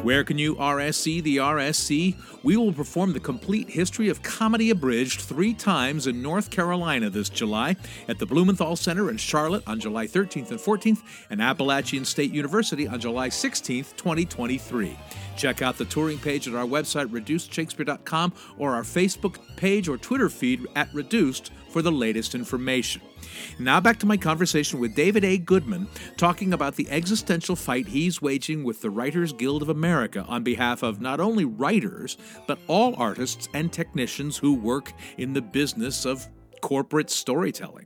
Where 0.09 0.23
can 0.23 0.39
you 0.39 0.55
RSC 0.55 1.21
the 1.21 1.37
RSC? 1.37 2.15
We 2.41 2.57
will 2.57 2.73
perform 2.73 3.13
the 3.13 3.19
complete 3.19 3.69
history 3.69 4.09
of 4.09 4.23
Comedy 4.23 4.71
Abridged 4.71 5.21
three 5.21 5.53
times 5.53 6.07
in 6.07 6.19
North 6.23 6.49
Carolina 6.49 7.11
this 7.11 7.29
July 7.29 7.75
at 8.07 8.17
the 8.17 8.25
Blumenthal 8.25 8.75
Center 8.75 9.11
in 9.11 9.17
Charlotte 9.17 9.61
on 9.67 9.79
July 9.79 10.07
13th 10.07 10.49
and 10.49 10.59
14th, 10.59 11.03
and 11.29 11.39
Appalachian 11.39 12.05
State 12.05 12.31
University 12.31 12.87
on 12.87 12.99
July 12.99 13.29
16th, 13.29 13.95
2023. 13.97 14.97
Check 15.37 15.61
out 15.61 15.77
the 15.77 15.85
touring 15.85 16.17
page 16.17 16.47
at 16.47 16.55
our 16.55 16.65
website, 16.65 17.05
reducedshakespeare.com, 17.09 18.33
or 18.57 18.73
our 18.73 18.81
Facebook 18.81 19.37
page 19.57 19.87
or 19.87 19.99
Twitter 19.99 20.29
feed 20.29 20.65
at 20.75 20.91
Reduced 20.91 21.51
for 21.69 21.83
the 21.83 21.91
latest 21.91 22.33
information. 22.33 23.03
Now 23.57 23.79
back 23.79 23.99
to 23.99 24.05
my 24.05 24.17
conversation 24.17 24.79
with 24.79 24.95
David 24.95 25.23
A. 25.23 25.37
Goodman, 25.37 25.87
talking 26.17 26.53
about 26.53 26.75
the 26.75 26.89
existential 26.89 27.55
fight 27.55 27.87
he's 27.87 28.21
waging 28.21 28.63
with 28.63 28.81
the 28.81 28.89
Writers 28.89 29.33
Guild 29.33 29.61
of 29.61 29.69
America 29.69 30.25
on 30.27 30.43
behalf 30.43 30.83
of 30.83 31.01
not 31.01 31.19
only 31.19 31.45
writers, 31.45 32.17
but 32.47 32.59
all 32.67 32.95
artists 32.95 33.49
and 33.53 33.71
technicians 33.71 34.37
who 34.37 34.53
work 34.53 34.93
in 35.17 35.33
the 35.33 35.41
business 35.41 36.05
of 36.05 36.27
corporate 36.61 37.09
storytelling. 37.09 37.85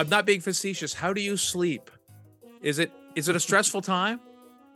I'm 0.00 0.08
not 0.08 0.24
being 0.24 0.40
facetious. 0.40 0.94
How 0.94 1.12
do 1.12 1.20
you 1.20 1.36
sleep? 1.36 1.90
Is 2.62 2.78
it 2.78 2.90
is 3.14 3.28
it 3.28 3.36
a 3.36 3.40
stressful 3.40 3.82
time? 3.82 4.20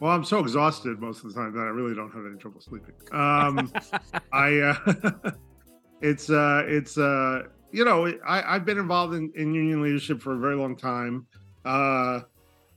Well, 0.00 0.10
I'm 0.10 0.24
so 0.24 0.40
exhausted 0.40 1.00
most 1.00 1.24
of 1.24 1.32
the 1.32 1.40
time 1.40 1.52
that 1.54 1.60
I 1.60 1.70
really 1.70 1.94
don't 1.94 2.10
have 2.12 2.26
any 2.26 2.36
trouble 2.36 2.60
sleeping. 2.60 2.94
Um, 3.12 3.72
I, 4.32 4.58
uh, 4.58 5.30
it's, 6.02 6.30
uh, 6.30 6.64
it's, 6.66 6.98
uh, 6.98 7.44
you 7.72 7.84
know, 7.84 8.06
I, 8.26 8.54
I've 8.54 8.64
been 8.64 8.78
involved 8.78 9.14
in, 9.14 9.32
in 9.34 9.54
union 9.54 9.82
leadership 9.82 10.20
for 10.20 10.34
a 10.34 10.38
very 10.38 10.56
long 10.56 10.76
time. 10.76 11.26
Uh, 11.64 12.20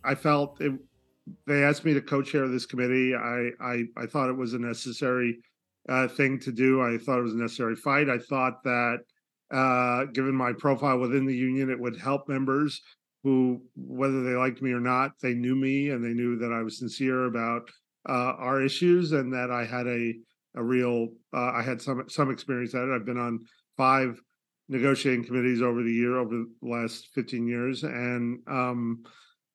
I 0.04 0.16
felt 0.16 0.62
it, 0.62 0.74
they 1.46 1.64
asked 1.64 1.84
me 1.84 1.94
to 1.94 2.02
co-chair 2.02 2.48
this 2.48 2.66
committee. 2.66 3.14
I, 3.16 3.50
I, 3.60 3.84
I 3.98 4.06
thought 4.06 4.30
it 4.30 4.38
was 4.38 4.54
a 4.54 4.60
necessary 4.60 5.40
uh, 5.90 6.08
thing 6.08 6.40
to 6.40 6.52
do. 6.52 6.82
I 6.82 6.98
thought 6.98 7.20
it 7.20 7.24
was 7.24 7.34
a 7.34 7.38
necessary 7.38 7.76
fight. 7.76 8.10
I 8.10 8.20
thought 8.20 8.64
that, 8.64 9.00
uh, 9.52 10.06
given 10.06 10.36
my 10.36 10.54
profile 10.54 11.00
within 11.00 11.26
the 11.26 11.36
union, 11.36 11.70
it 11.70 11.80
would 11.80 11.98
help 11.98 12.28
members 12.28 12.82
who, 13.28 13.62
whether 13.76 14.24
they 14.24 14.36
liked 14.38 14.62
me 14.62 14.72
or 14.72 14.80
not, 14.80 15.12
they 15.22 15.34
knew 15.34 15.54
me 15.54 15.90
and 15.90 16.02
they 16.02 16.14
knew 16.14 16.38
that 16.38 16.54
I 16.54 16.62
was 16.62 16.80
sincere 16.80 17.26
about 17.26 17.70
uh, 18.08 18.34
our 18.40 18.62
issues 18.64 19.12
and 19.12 19.34
that 19.34 19.52
I 19.52 19.66
had 19.66 19.86
a 19.86 20.14
a 20.56 20.64
real 20.64 21.10
uh, 21.36 21.52
I 21.52 21.62
had 21.62 21.82
some 21.82 22.06
some 22.08 22.32
experience 22.32 22.74
at 22.74 22.84
it. 22.84 22.96
I've 22.96 23.06
been 23.06 23.18
on 23.18 23.42
five 23.76 24.18
negotiating 24.70 25.26
committees 25.26 25.62
over 25.62 25.84
the 25.84 25.92
year 25.92 26.18
over 26.18 26.30
the 26.30 26.48
last 26.62 27.10
15 27.16 27.48
years 27.48 27.84
and 27.84 28.40
um, 28.48 29.04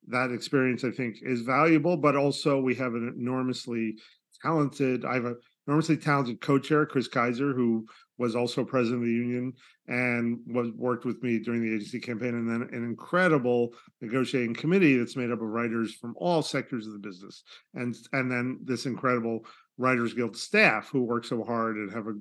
that 0.07 0.31
experience 0.31 0.83
I 0.83 0.91
think 0.91 1.17
is 1.23 1.41
valuable 1.41 1.97
but 1.97 2.15
also 2.15 2.61
we 2.61 2.75
have 2.75 2.93
an 2.93 3.15
enormously 3.17 3.95
talented 4.43 5.03
I 5.03 5.15
have 5.15 5.25
an 5.25 5.37
enormously 5.67 5.97
talented 5.97 6.41
co-chair 6.41 6.85
Chris 6.85 7.07
Keyser 7.07 7.55
who 7.55 7.87
was 8.17 8.35
also 8.35 8.63
president 8.63 9.01
of 9.01 9.07
the 9.07 9.13
union 9.13 9.53
and 9.87 10.39
was 10.47 10.69
worked 10.75 11.05
with 11.05 11.21
me 11.23 11.39
during 11.39 11.61
the 11.61 11.73
agency 11.73 11.99
campaign 11.99 12.35
and 12.35 12.49
then 12.49 12.61
an 12.71 12.83
incredible 12.83 13.73
negotiating 14.01 14.53
committee 14.53 14.97
that's 14.97 15.15
made 15.15 15.31
up 15.31 15.41
of 15.41 15.47
writers 15.47 15.95
from 15.95 16.13
all 16.17 16.41
sectors 16.41 16.85
of 16.85 16.93
the 16.93 16.99
business 16.99 17.43
and 17.73 17.95
and 18.13 18.31
then 18.31 18.59
this 18.63 18.85
incredible 18.85 19.45
writers 19.77 20.13
guild 20.13 20.37
staff 20.37 20.89
who 20.89 21.01
work 21.01 21.25
so 21.25 21.43
hard 21.43 21.75
and 21.75 21.91
have 21.91 22.07
a 22.07 22.13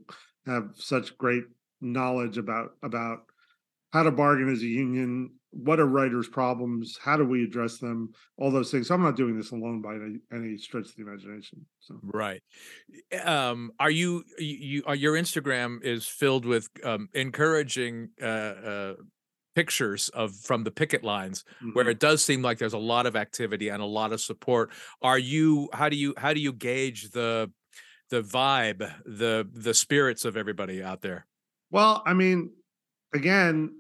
have 0.47 0.71
such 0.75 1.17
great 1.19 1.45
knowledge 1.81 2.39
about 2.39 2.71
about 2.83 3.21
how 3.93 4.03
to 4.03 4.11
bargain 4.11 4.51
as 4.51 4.63
a 4.63 4.67
union 4.67 5.31
what 5.53 5.79
are 5.79 5.87
writers 5.87 6.29
problems? 6.29 6.99
How 7.03 7.17
do 7.17 7.25
we 7.25 7.45
address 7.45 7.79
them? 7.79 8.13
All 8.39 8.51
those 8.51 8.71
things. 8.71 8.89
So 8.89 8.95
i'm 8.95 9.03
not 9.03 9.17
doing 9.17 9.37
this 9.37 9.53
alone 9.53 9.83
by 9.83 9.95
any, 9.95 10.19
any 10.33 10.57
stretch 10.57 10.87
of 10.87 10.97
the 10.97 11.03
imagination 11.03 11.65
so. 11.81 11.99
Right. 12.03 12.43
Um 13.25 13.73
are 13.79 13.91
you 13.91 14.25
you 14.39 14.83
are 14.87 14.93
uh, 14.93 14.95
your 14.95 15.15
instagram 15.15 15.83
is 15.83 16.07
filled 16.07 16.47
with 16.47 16.69
um 16.85 17.09
encouraging 17.15 18.11
uh, 18.21 18.25
uh 18.25 18.95
pictures 19.55 20.09
of 20.11 20.35
from 20.35 20.65
the 20.65 20.71
picket 20.71 21.05
lines 21.05 21.45
mm-hmm. 21.63 21.71
where 21.73 21.89
it 21.89 22.01
does 22.01 22.25
seem 22.25 22.41
like 22.41 22.59
there's 22.59 22.73
a 22.73 22.79
lot 22.79 23.07
of 23.07 23.15
activity 23.15 23.69
and 23.69 23.83
a 23.83 23.87
lot 23.87 24.13
of 24.13 24.21
support. 24.21 24.71
Are 25.03 25.19
you 25.19 25.69
how 25.75 25.89
do 25.91 25.97
you 25.97 26.15
how 26.17 26.33
do 26.33 26.41
you 26.41 26.53
gauge 26.53 27.11
the 27.11 27.51
the 28.11 28.23
vibe 28.23 28.91
the 29.05 29.47
the 29.53 29.75
spirits 29.75 30.25
of 30.25 30.37
everybody 30.37 30.83
out 30.83 31.03
there? 31.03 31.27
Well 31.71 32.03
i 32.07 32.15
mean 32.15 32.51
again, 33.15 33.75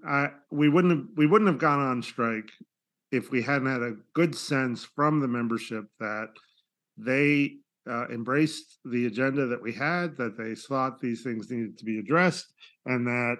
we 0.51 0.69
wouldn't 0.69 0.97
have 0.97 1.07
we 1.17 1.27
wouldn't 1.27 1.49
have 1.49 1.59
gone 1.59 1.81
on 1.81 2.03
strike 2.03 2.51
if 3.11 3.31
we 3.31 3.43
hadn't 3.43 3.71
had 3.71 3.83
a 3.83 3.97
good 4.15 4.35
sense 4.35 4.85
from 4.85 5.21
the 5.21 5.29
membership 5.29 5.85
that 6.01 6.29
they 6.97 7.57
uh, 7.89 8.07
embraced 8.09 8.79
the 8.85 9.07
agenda 9.07 9.47
that 9.47 9.63
we 9.63 9.73
had, 9.73 10.17
that 10.17 10.37
they 10.39 10.55
thought 10.55 11.01
these 11.01 11.23
things 11.23 11.51
needed 11.51 11.77
to 11.79 11.85
be 11.85 11.99
addressed, 11.99 12.53
and 12.87 13.07
that 13.07 13.37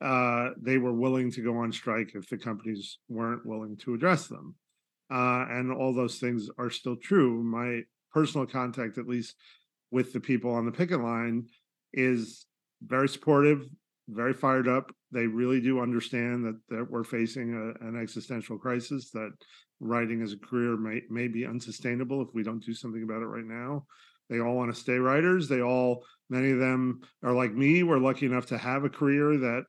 uh, 0.00 0.50
they 0.60 0.78
were 0.78 0.94
willing 0.94 1.30
to 1.30 1.42
go 1.42 1.58
on 1.58 1.72
strike 1.72 2.12
if 2.14 2.28
the 2.28 2.38
companies 2.38 2.98
weren't 3.08 3.44
willing 3.44 3.76
to 3.76 3.94
address 3.94 4.26
them. 4.26 4.54
Uh, 5.12 5.44
and 5.50 5.72
all 5.72 5.92
those 5.92 6.18
things 6.18 6.48
are 6.56 6.70
still 6.70 6.96
true. 6.96 7.42
My 7.42 7.82
personal 8.12 8.46
contact, 8.46 8.96
at 8.96 9.08
least 9.08 9.34
with 9.90 10.12
the 10.12 10.20
people 10.20 10.52
on 10.54 10.64
the 10.64 10.72
picket 10.72 11.00
line, 11.00 11.46
is 11.92 12.46
very 12.82 13.08
supportive, 13.08 13.68
very 14.10 14.34
fired 14.34 14.68
up. 14.68 14.92
They 15.12 15.26
really 15.26 15.60
do 15.60 15.80
understand 15.80 16.44
that, 16.44 16.60
that 16.68 16.90
we're 16.90 17.04
facing 17.04 17.54
a, 17.54 17.86
an 17.86 18.00
existential 18.00 18.58
crisis, 18.58 19.10
that 19.10 19.32
writing 19.80 20.22
as 20.22 20.32
a 20.32 20.38
career 20.38 20.76
may, 20.76 21.02
may 21.10 21.28
be 21.28 21.46
unsustainable 21.46 22.22
if 22.22 22.28
we 22.34 22.42
don't 22.42 22.64
do 22.64 22.74
something 22.74 23.02
about 23.02 23.22
it 23.22 23.26
right 23.26 23.44
now. 23.44 23.86
They 24.28 24.40
all 24.40 24.56
want 24.56 24.72
to 24.72 24.80
stay 24.80 24.98
writers. 24.98 25.48
They 25.48 25.60
all, 25.60 26.04
many 26.28 26.52
of 26.52 26.58
them 26.58 27.00
are 27.22 27.32
like 27.32 27.52
me, 27.52 27.82
We're 27.82 27.98
lucky 27.98 28.26
enough 28.26 28.46
to 28.46 28.58
have 28.58 28.84
a 28.84 28.90
career 28.90 29.36
that 29.38 29.64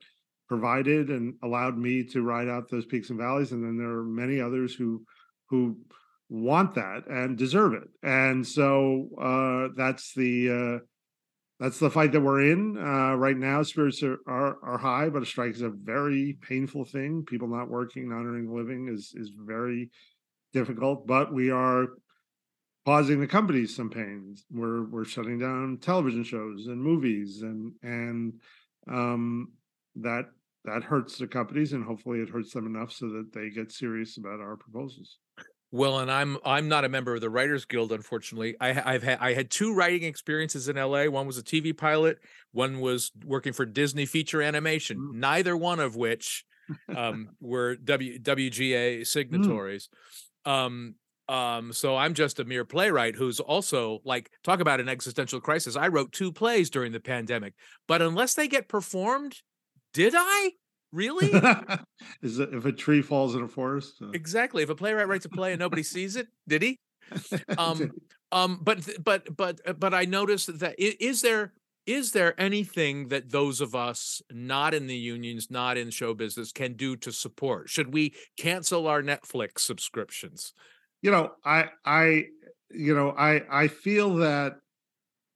provided 0.47 1.09
and 1.09 1.35
allowed 1.43 1.77
me 1.77 2.03
to 2.03 2.21
ride 2.21 2.49
out 2.49 2.69
those 2.69 2.85
peaks 2.85 3.09
and 3.09 3.17
valleys. 3.17 3.53
And 3.53 3.63
then 3.63 3.77
there 3.77 3.89
are 3.89 4.03
many 4.03 4.39
others 4.39 4.75
who, 4.75 5.03
who 5.49 5.77
want 6.29 6.75
that 6.75 7.07
and 7.07 7.37
deserve 7.37 7.73
it. 7.73 7.87
And 8.03 8.45
so 8.45 9.09
uh, 9.19 9.73
that's 9.75 10.13
the, 10.13 10.49
uh, 10.49 10.85
that's 11.61 11.77
the 11.77 11.91
fight 11.91 12.11
that 12.13 12.21
we're 12.21 12.51
in 12.51 12.75
uh, 12.75 13.15
right 13.15 13.37
now. 13.37 13.61
Spirits 13.61 14.01
are, 14.01 14.17
are, 14.25 14.57
are 14.63 14.79
high, 14.79 15.09
but 15.09 15.21
a 15.21 15.25
strike 15.27 15.53
is 15.53 15.61
a 15.61 15.69
very 15.69 16.35
painful 16.41 16.85
thing. 16.85 17.23
People 17.23 17.47
not 17.47 17.69
working, 17.69 18.09
not 18.09 18.25
earning 18.25 18.47
a 18.47 18.53
living 18.53 18.89
is 18.91 19.13
is 19.15 19.29
very 19.37 19.91
difficult. 20.53 21.05
But 21.05 21.31
we 21.31 21.51
are 21.51 21.89
causing 22.83 23.19
the 23.21 23.27
companies 23.27 23.75
some 23.75 23.91
pains. 23.91 24.43
We're 24.49 24.85
we're 24.85 25.05
shutting 25.05 25.37
down 25.37 25.77
television 25.79 26.23
shows 26.23 26.65
and 26.65 26.81
movies, 26.81 27.43
and 27.43 27.73
and 27.83 28.33
um, 28.89 29.51
that 29.97 30.25
that 30.65 30.83
hurts 30.83 31.19
the 31.19 31.27
companies, 31.27 31.73
and 31.73 31.85
hopefully 31.85 32.21
it 32.21 32.29
hurts 32.29 32.53
them 32.53 32.65
enough 32.65 32.91
so 32.91 33.07
that 33.09 33.33
they 33.35 33.51
get 33.51 33.71
serious 33.71 34.17
about 34.17 34.39
our 34.39 34.57
proposals. 34.57 35.19
Well, 35.73 35.99
and 35.99 36.11
I'm 36.11 36.37
I'm 36.43 36.67
not 36.67 36.83
a 36.83 36.89
member 36.89 37.15
of 37.15 37.21
the 37.21 37.29
Writers 37.29 37.63
Guild, 37.63 37.93
unfortunately. 37.93 38.55
I, 38.59 38.93
I've 38.93 39.03
had 39.03 39.19
I 39.21 39.33
had 39.33 39.49
two 39.49 39.73
writing 39.73 40.03
experiences 40.03 40.67
in 40.67 40.75
LA. 40.75 41.05
One 41.05 41.27
was 41.27 41.37
a 41.37 41.43
TV 41.43 41.75
pilot. 41.75 42.19
One 42.51 42.81
was 42.81 43.11
working 43.25 43.53
for 43.53 43.65
Disney 43.65 44.05
feature 44.05 44.41
animation. 44.41 44.97
Mm. 44.97 45.13
Neither 45.13 45.55
one 45.55 45.79
of 45.79 45.95
which 45.95 46.43
um, 46.93 47.29
were 47.39 47.77
W 47.77 48.19
WGA 48.19 49.01
mm. 49.01 49.07
signatories. 49.07 49.87
Mm. 50.45 50.51
Um, 50.51 50.95
um, 51.29 51.71
so 51.71 51.95
I'm 51.95 52.15
just 52.15 52.41
a 52.41 52.43
mere 52.43 52.65
playwright 52.65 53.15
who's 53.15 53.39
also 53.39 54.01
like 54.03 54.29
talk 54.43 54.59
about 54.59 54.81
an 54.81 54.89
existential 54.89 55.39
crisis. 55.39 55.77
I 55.77 55.87
wrote 55.87 56.11
two 56.11 56.33
plays 56.33 56.69
during 56.69 56.91
the 56.91 56.99
pandemic, 56.99 57.53
but 57.87 58.01
unless 58.01 58.33
they 58.33 58.49
get 58.49 58.67
performed, 58.67 59.37
did 59.93 60.13
I? 60.17 60.51
Really? 60.91 61.31
Is 62.21 62.39
it 62.39 62.53
if 62.53 62.65
a 62.65 62.71
tree 62.71 63.01
falls 63.01 63.35
in 63.35 63.43
a 63.43 63.47
forest? 63.47 63.95
Uh... 64.01 64.09
Exactly. 64.09 64.63
If 64.63 64.69
a 64.69 64.75
playwright 64.75 65.07
writes 65.07 65.25
a 65.25 65.29
play 65.29 65.53
and 65.53 65.59
nobody 65.59 65.83
sees 65.83 66.15
it, 66.15 66.27
did 66.47 66.61
he? 66.61 66.79
Um, 67.57 67.91
um, 68.31 68.59
but 68.61 68.87
but 69.03 69.35
but 69.35 69.59
uh, 69.65 69.73
but 69.73 69.93
I 69.93 70.05
noticed 70.05 70.59
that 70.59 70.75
is 70.79 71.21
there 71.21 71.51
is 71.85 72.11
there 72.11 72.39
anything 72.39 73.07
that 73.09 73.31
those 73.31 73.59
of 73.59 73.75
us 73.75 74.21
not 74.31 74.73
in 74.73 74.87
the 74.87 74.95
unions, 74.95 75.49
not 75.49 75.77
in 75.77 75.89
show 75.89 76.13
business, 76.13 76.51
can 76.51 76.73
do 76.73 76.95
to 76.97 77.11
support? 77.11 77.69
Should 77.69 77.93
we 77.93 78.13
cancel 78.37 78.87
our 78.87 79.01
Netflix 79.01 79.59
subscriptions? 79.59 80.53
You 81.01 81.11
know, 81.11 81.31
I, 81.43 81.69
I, 81.83 82.25
you 82.69 82.93
know, 82.93 83.09
I, 83.09 83.41
I 83.51 83.67
feel 83.67 84.15
that 84.17 84.57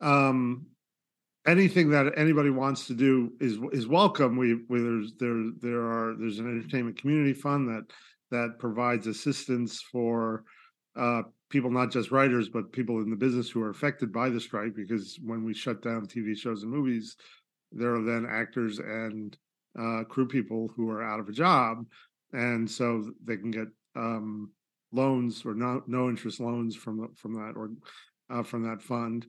um 0.02 0.68
anything 1.46 1.90
that 1.90 2.14
anybody 2.18 2.50
wants 2.50 2.88
to 2.88 2.94
do 2.94 3.32
is 3.40 3.58
is 3.72 3.88
welcome. 3.88 4.38
We, 4.38 4.56
we 4.70 4.82
there's 4.82 5.14
there 5.20 5.44
there 5.62 5.82
are 5.82 6.16
there's 6.18 6.40
an 6.40 6.50
entertainment 6.50 7.00
community 7.00 7.34
fund 7.34 7.68
that 7.70 7.86
that 8.32 8.60
provides 8.60 9.08
assistance 9.08 9.82
for 9.82 10.44
uh, 10.96 11.24
people, 11.50 11.70
not 11.70 11.92
just 11.92 12.12
writers, 12.12 12.50
but 12.50 12.72
people 12.72 13.02
in 13.02 13.10
the 13.10 13.16
business 13.16 13.50
who 13.50 13.62
are 13.62 13.70
affected 13.70 14.12
by 14.12 14.30
the 14.30 14.40
strike. 14.40 14.76
Because 14.76 15.20
when 15.24 15.44
we 15.44 15.54
shut 15.54 15.82
down 15.82 16.08
TV 16.08 16.38
shows 16.38 16.64
and 16.64 16.72
movies, 16.72 17.16
there 17.72 17.96
are 17.96 18.04
then 18.04 18.26
actors 18.30 18.80
and 18.80 19.38
uh, 19.80 20.04
crew 20.06 20.28
people 20.28 20.72
who 20.76 20.90
are 20.90 21.04
out 21.04 21.20
of 21.20 21.30
a 21.30 21.34
job, 21.34 21.86
and 22.34 22.70
so 22.70 23.12
they 23.24 23.38
can 23.38 23.52
get 23.52 23.68
um, 23.96 24.52
loans 24.92 25.46
or 25.46 25.54
no 25.54 25.84
no 25.88 26.10
interest 26.10 26.40
loans 26.40 26.76
from 26.76 27.14
from 27.16 27.34
that 27.34 27.54
or 27.56 27.70
uh, 28.30 28.44
from 28.44 28.64
that 28.64 28.82
fund. 28.82 29.26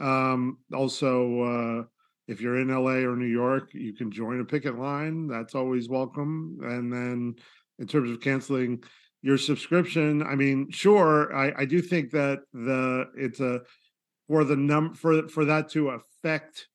Um, 0.00 0.58
also, 0.74 1.40
uh, 1.40 1.84
if 2.28 2.40
you're 2.40 2.60
in 2.60 2.68
LA 2.68 3.08
or 3.08 3.16
New 3.16 3.26
York, 3.26 3.70
you 3.72 3.94
can 3.94 4.10
join 4.10 4.40
a 4.40 4.44
picket 4.44 4.78
line. 4.78 5.28
That's 5.28 5.54
always 5.54 5.88
welcome. 5.88 6.58
And 6.62 6.92
then, 6.92 7.34
in 7.78 7.86
terms 7.86 8.10
of 8.10 8.20
canceling 8.20 8.82
your 9.22 9.38
subscription, 9.38 10.22
I 10.22 10.34
mean, 10.34 10.70
sure, 10.70 11.34
I, 11.34 11.52
I 11.62 11.64
do 11.64 11.80
think 11.80 12.10
that 12.12 12.40
the 12.52 13.06
it's 13.16 13.40
a 13.40 13.60
for 14.28 14.44
the 14.44 14.56
num 14.56 14.94
for 14.94 15.28
for 15.28 15.44
that 15.44 15.68
to 15.70 15.90
affect 15.90 16.68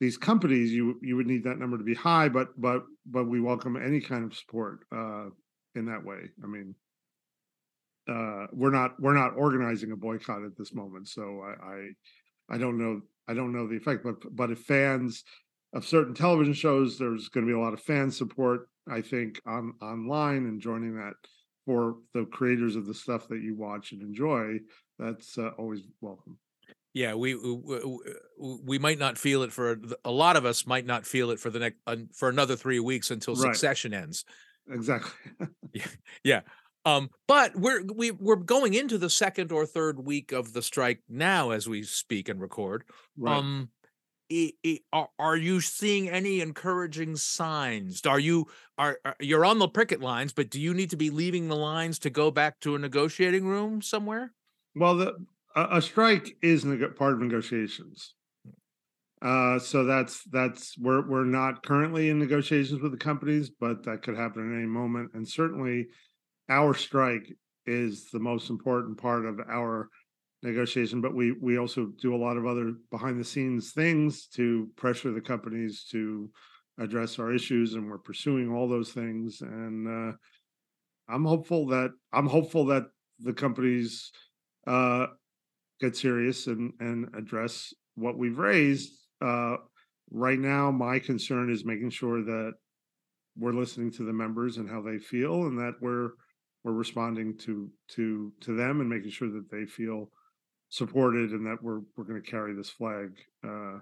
these 0.00 0.16
companies, 0.16 0.72
you 0.72 0.98
you 1.02 1.16
would 1.16 1.26
need 1.26 1.44
that 1.44 1.58
number 1.58 1.78
to 1.78 1.84
be 1.84 1.94
high. 1.94 2.28
But 2.28 2.48
but 2.60 2.84
but 3.06 3.24
we 3.24 3.40
welcome 3.40 3.76
any 3.76 4.00
kind 4.00 4.24
of 4.24 4.36
support 4.36 4.80
uh, 4.92 5.26
in 5.74 5.86
that 5.86 6.04
way. 6.04 6.30
I 6.42 6.46
mean, 6.46 6.74
uh, 8.08 8.46
we're 8.52 8.70
not 8.70 9.00
we're 9.00 9.14
not 9.14 9.36
organizing 9.36 9.92
a 9.92 9.96
boycott 9.96 10.44
at 10.44 10.56
this 10.56 10.74
moment, 10.74 11.08
so 11.08 11.40
I, 11.40 11.66
I 11.66 11.88
I 12.50 12.58
don't 12.58 12.78
know. 12.78 13.02
I 13.26 13.34
don't 13.34 13.52
know 13.52 13.66
the 13.66 13.76
effect, 13.76 14.04
but 14.04 14.16
but 14.34 14.50
if 14.50 14.60
fans 14.60 15.24
of 15.72 15.86
certain 15.86 16.14
television 16.14 16.54
shows, 16.54 16.98
there's 16.98 17.28
going 17.28 17.46
to 17.46 17.50
be 17.52 17.58
a 17.58 17.60
lot 17.60 17.72
of 17.72 17.80
fan 17.80 18.10
support. 18.10 18.68
I 18.88 19.00
think 19.00 19.40
on 19.46 19.74
online 19.80 20.46
and 20.46 20.60
joining 20.60 20.96
that 20.96 21.14
for 21.64 21.96
the 22.12 22.26
creators 22.26 22.76
of 22.76 22.86
the 22.86 22.94
stuff 22.94 23.28
that 23.28 23.40
you 23.40 23.56
watch 23.56 23.92
and 23.92 24.02
enjoy. 24.02 24.58
That's 24.98 25.38
uh, 25.38 25.50
always 25.58 25.82
welcome. 26.00 26.38
Yeah, 26.92 27.14
we, 27.14 27.34
we 27.34 27.80
we 28.38 28.78
might 28.78 29.00
not 29.00 29.18
feel 29.18 29.42
it 29.42 29.52
for 29.52 29.80
a 30.04 30.10
lot 30.12 30.36
of 30.36 30.44
us. 30.44 30.64
Might 30.64 30.86
not 30.86 31.04
feel 31.04 31.30
it 31.30 31.40
for 31.40 31.50
the 31.50 31.58
next 31.58 31.78
for 32.14 32.28
another 32.28 32.54
three 32.54 32.78
weeks 32.78 33.10
until 33.10 33.34
right. 33.34 33.54
Succession 33.54 33.92
ends. 33.92 34.24
Exactly. 34.70 35.32
yeah, 35.72 35.86
yeah. 36.22 36.40
Um, 36.84 37.10
but 37.26 37.56
we're 37.56 37.82
we 37.84 38.10
we're 38.10 38.36
going 38.36 38.74
into 38.74 38.98
the 38.98 39.10
second 39.10 39.52
or 39.52 39.64
third 39.64 40.04
week 40.04 40.32
of 40.32 40.52
the 40.52 40.62
strike 40.62 41.02
now 41.08 41.50
as 41.50 41.68
we 41.68 41.82
speak 41.82 42.28
and 42.28 42.40
record. 42.40 42.84
Right. 43.16 43.38
Um, 43.38 43.70
it, 44.30 44.54
it, 44.62 44.82
are, 44.92 45.08
are 45.18 45.36
you 45.36 45.60
seeing 45.60 46.08
any 46.08 46.40
encouraging 46.40 47.16
signs? 47.16 48.04
Are 48.06 48.18
you 48.18 48.46
are, 48.78 48.98
are 49.04 49.16
you're 49.20 49.44
on 49.44 49.58
the 49.58 49.68
picket 49.68 50.00
lines, 50.00 50.32
but 50.32 50.50
do 50.50 50.60
you 50.60 50.74
need 50.74 50.90
to 50.90 50.96
be 50.96 51.10
leaving 51.10 51.48
the 51.48 51.56
lines 51.56 51.98
to 52.00 52.10
go 52.10 52.30
back 52.30 52.60
to 52.60 52.74
a 52.74 52.78
negotiating 52.78 53.46
room 53.46 53.82
somewhere? 53.82 54.32
Well, 54.74 54.96
the 54.96 55.26
a, 55.54 55.78
a 55.78 55.82
strike 55.82 56.36
is 56.42 56.64
neg- 56.64 56.96
part 56.96 57.14
of 57.14 57.20
negotiations. 57.20 58.14
Uh, 59.22 59.58
so 59.58 59.84
that's 59.84 60.24
that's 60.24 60.76
we're 60.78 61.06
we're 61.08 61.24
not 61.24 61.62
currently 61.62 62.10
in 62.10 62.18
negotiations 62.18 62.82
with 62.82 62.92
the 62.92 62.98
companies, 62.98 63.50
but 63.50 63.82
that 63.84 64.02
could 64.02 64.16
happen 64.16 64.52
at 64.52 64.56
any 64.56 64.66
moment. 64.66 65.10
And 65.14 65.26
certainly, 65.26 65.86
our 66.48 66.74
strike 66.74 67.32
is 67.66 68.08
the 68.12 68.20
most 68.20 68.50
important 68.50 68.98
part 68.98 69.24
of 69.24 69.40
our 69.50 69.88
negotiation 70.42 71.00
but 71.00 71.14
we 71.14 71.32
we 71.40 71.56
also 71.56 71.90
do 72.02 72.14
a 72.14 72.22
lot 72.22 72.36
of 72.36 72.44
other 72.44 72.74
behind 72.90 73.18
the 73.18 73.24
scenes 73.24 73.72
things 73.72 74.26
to 74.26 74.68
pressure 74.76 75.10
the 75.10 75.20
companies 75.20 75.86
to 75.90 76.30
address 76.78 77.18
our 77.18 77.32
issues 77.32 77.74
and 77.74 77.88
we're 77.88 77.98
pursuing 77.98 78.50
all 78.50 78.68
those 78.68 78.90
things. 78.90 79.40
And 79.40 79.86
uh, 79.88 80.16
i'm 81.08 81.24
hopeful 81.24 81.66
that 81.66 81.90
i'm 82.12 82.26
hopeful 82.26 82.64
that 82.66 82.84
the 83.20 83.32
companies 83.32 84.10
uh, 84.66 85.06
get 85.80 85.96
serious 85.96 86.46
and 86.46 86.72
and 86.80 87.08
address 87.16 87.72
what 87.94 88.18
we've 88.18 88.38
raised. 88.38 88.90
Uh, 89.20 89.56
right 90.10 90.38
now 90.38 90.70
my 90.70 90.98
concern 90.98 91.50
is 91.50 91.64
making 91.64 91.90
sure 91.90 92.22
that 92.22 92.52
we're 93.36 93.52
listening 93.52 93.90
to 93.90 94.04
the 94.04 94.12
members 94.12 94.56
and 94.56 94.68
how 94.68 94.80
they 94.80 94.98
feel 94.98 95.46
and 95.46 95.58
that 95.58 95.74
we're 95.80 96.10
we're 96.64 96.72
responding 96.72 97.36
to 97.38 97.70
to 97.88 98.32
to 98.40 98.56
them 98.56 98.80
and 98.80 98.88
making 98.88 99.10
sure 99.10 99.30
that 99.30 99.50
they 99.50 99.66
feel 99.66 100.10
supported 100.70 101.30
and 101.30 101.46
that 101.46 101.62
we're 101.62 101.80
we're 101.96 102.04
going 102.04 102.20
to 102.20 102.30
carry 102.30 102.54
this 102.54 102.70
flag 102.70 103.10
uh 103.46 103.78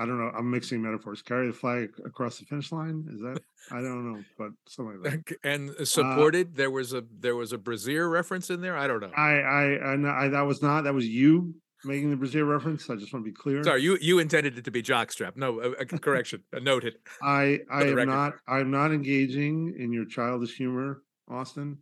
I 0.00 0.06
don't 0.06 0.18
know. 0.18 0.30
I'm 0.32 0.48
mixing 0.48 0.80
metaphors. 0.80 1.22
Carry 1.22 1.48
the 1.48 1.52
flag 1.52 1.90
across 2.06 2.38
the 2.38 2.44
finish 2.44 2.70
line. 2.70 3.04
Is 3.12 3.20
that? 3.20 3.40
I 3.72 3.80
don't 3.80 4.12
know, 4.12 4.22
but 4.38 4.50
something 4.68 5.02
like 5.02 5.26
that. 5.26 5.36
And 5.42 5.70
uh, 5.70 5.84
supported. 5.84 6.48
Uh, 6.48 6.50
there 6.54 6.70
was 6.70 6.92
a 6.92 7.02
there 7.18 7.34
was 7.34 7.52
a 7.52 7.58
Brazier 7.58 8.08
reference 8.08 8.48
in 8.48 8.60
there. 8.60 8.76
I 8.76 8.86
don't 8.86 9.00
know. 9.00 9.10
I 9.16 9.40
I 9.40 9.74
I, 9.74 10.24
I 10.24 10.28
that 10.28 10.42
was 10.42 10.62
not. 10.62 10.84
That 10.84 10.94
was 10.94 11.06
you 11.08 11.52
making 11.84 12.10
the 12.10 12.16
Brazier 12.16 12.44
reference. 12.44 12.88
I 12.88 12.94
just 12.94 13.12
want 13.12 13.24
to 13.24 13.30
be 13.32 13.34
clear. 13.34 13.64
Sorry, 13.64 13.82
you 13.82 13.98
you 14.00 14.20
intended 14.20 14.56
it 14.56 14.64
to 14.66 14.70
be 14.70 14.84
jockstrap. 14.84 15.36
No, 15.36 15.60
a, 15.60 15.70
a 15.72 15.84
correction. 15.84 16.44
noted. 16.62 16.94
I 17.20 17.58
I 17.68 17.82
am 17.82 17.94
record. 17.94 18.06
not. 18.06 18.34
I'm 18.46 18.70
not 18.70 18.92
engaging 18.92 19.74
in 19.80 19.92
your 19.92 20.04
childish 20.04 20.56
humor, 20.56 21.02
Austin 21.28 21.78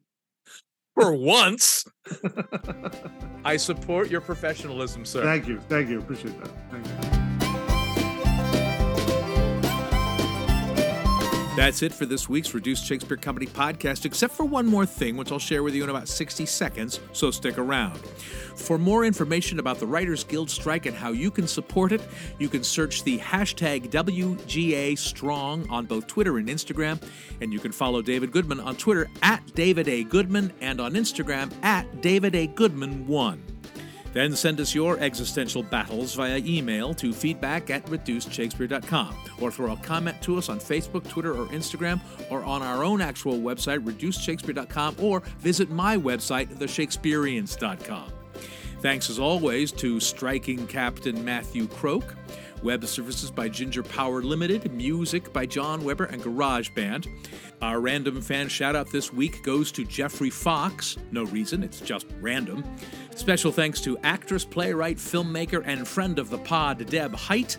for 0.94 1.12
once. 1.12 1.84
I 3.44 3.56
support 3.56 4.10
your 4.10 4.20
professionalism, 4.20 5.04
sir. 5.04 5.22
Thank 5.22 5.46
you. 5.46 5.60
Thank 5.68 5.88
you. 5.88 6.00
Appreciate 6.00 6.38
that. 6.42 6.50
Thank 6.70 6.86
you. 6.86 7.05
That's 11.56 11.82
it 11.82 11.94
for 11.94 12.04
this 12.04 12.28
week's 12.28 12.52
Reduced 12.52 12.84
Shakespeare 12.84 13.16
Company 13.16 13.46
podcast, 13.46 14.04
except 14.04 14.34
for 14.34 14.44
one 14.44 14.66
more 14.66 14.84
thing, 14.84 15.16
which 15.16 15.32
I'll 15.32 15.38
share 15.38 15.62
with 15.62 15.74
you 15.74 15.84
in 15.84 15.88
about 15.88 16.06
60 16.06 16.44
seconds, 16.44 17.00
so 17.14 17.30
stick 17.30 17.56
around. 17.56 17.96
For 18.56 18.76
more 18.76 19.06
information 19.06 19.58
about 19.58 19.78
the 19.78 19.86
Writers 19.86 20.22
Guild 20.22 20.50
strike 20.50 20.84
and 20.84 20.94
how 20.94 21.12
you 21.12 21.30
can 21.30 21.48
support 21.48 21.92
it, 21.92 22.02
you 22.38 22.50
can 22.50 22.62
search 22.62 23.04
the 23.04 23.18
hashtag 23.18 23.88
WGA 23.88 24.98
Strong 24.98 25.66
on 25.70 25.86
both 25.86 26.06
Twitter 26.06 26.36
and 26.36 26.46
Instagram, 26.46 27.02
and 27.40 27.54
you 27.54 27.58
can 27.58 27.72
follow 27.72 28.02
David 28.02 28.32
Goodman 28.32 28.60
on 28.60 28.76
Twitter 28.76 29.08
at 29.22 29.42
David 29.54 29.88
A. 29.88 30.04
Goodman 30.04 30.52
and 30.60 30.78
on 30.78 30.92
Instagram 30.92 31.50
at 31.64 32.02
David 32.02 32.34
A. 32.34 32.48
Goodman1. 32.48 33.55
Then 34.16 34.34
send 34.34 34.60
us 34.60 34.74
your 34.74 34.98
existential 34.98 35.62
battles 35.62 36.14
via 36.14 36.38
email 36.38 36.94
to 36.94 37.12
feedback 37.12 37.68
at 37.68 37.84
reducedshakespeare.com 37.84 39.14
or 39.42 39.52
throw 39.52 39.72
a 39.74 39.76
comment 39.76 40.22
to 40.22 40.38
us 40.38 40.48
on 40.48 40.58
Facebook, 40.58 41.06
Twitter, 41.06 41.34
or 41.36 41.44
Instagram 41.48 42.00
or 42.30 42.42
on 42.42 42.62
our 42.62 42.82
own 42.82 43.02
actual 43.02 43.34
website, 43.34 43.80
reducedshakespeare.com, 43.80 44.96
or 45.00 45.20
visit 45.40 45.68
my 45.68 45.98
website, 45.98 46.48
theshakespeareans.com. 46.56 48.10
Thanks 48.80 49.10
as 49.10 49.18
always 49.18 49.70
to 49.72 50.00
striking 50.00 50.66
Captain 50.66 51.22
Matthew 51.22 51.66
Croke. 51.66 52.14
Web 52.62 52.84
services 52.86 53.30
by 53.30 53.48
Ginger 53.48 53.82
Power 53.82 54.22
Limited, 54.22 54.72
music 54.72 55.32
by 55.32 55.46
John 55.46 55.84
Weber 55.84 56.04
and 56.04 56.22
GarageBand. 56.22 57.08
Our 57.62 57.80
random 57.80 58.20
fan 58.20 58.48
shout 58.48 58.74
out 58.74 58.90
this 58.90 59.12
week 59.12 59.42
goes 59.42 59.70
to 59.72 59.84
Jeffrey 59.84 60.30
Fox. 60.30 60.96
No 61.10 61.24
reason, 61.24 61.62
it's 61.62 61.80
just 61.80 62.06
random. 62.20 62.64
Special 63.14 63.52
thanks 63.52 63.80
to 63.82 63.98
actress, 63.98 64.44
playwright, 64.44 64.96
filmmaker, 64.96 65.62
and 65.64 65.86
friend 65.86 66.18
of 66.18 66.30
the 66.30 66.38
pod, 66.38 66.84
Deb 66.86 67.14
Height. 67.14 67.58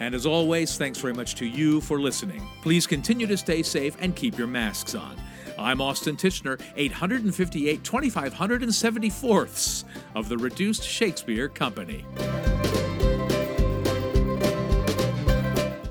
And 0.00 0.14
as 0.14 0.26
always, 0.26 0.76
thanks 0.76 0.98
very 0.98 1.14
much 1.14 1.34
to 1.36 1.46
you 1.46 1.80
for 1.80 2.00
listening. 2.00 2.42
Please 2.62 2.86
continue 2.86 3.26
to 3.26 3.36
stay 3.36 3.62
safe 3.62 3.96
and 4.00 4.16
keep 4.16 4.36
your 4.36 4.48
masks 4.48 4.94
on. 4.94 5.16
I'm 5.58 5.80
Austin 5.80 6.16
Tichenor, 6.16 6.60
858 6.76 7.82
2574ths 7.82 9.84
of 10.14 10.28
the 10.28 10.36
Reduced 10.36 10.82
Shakespeare 10.82 11.48
Company. 11.48 12.04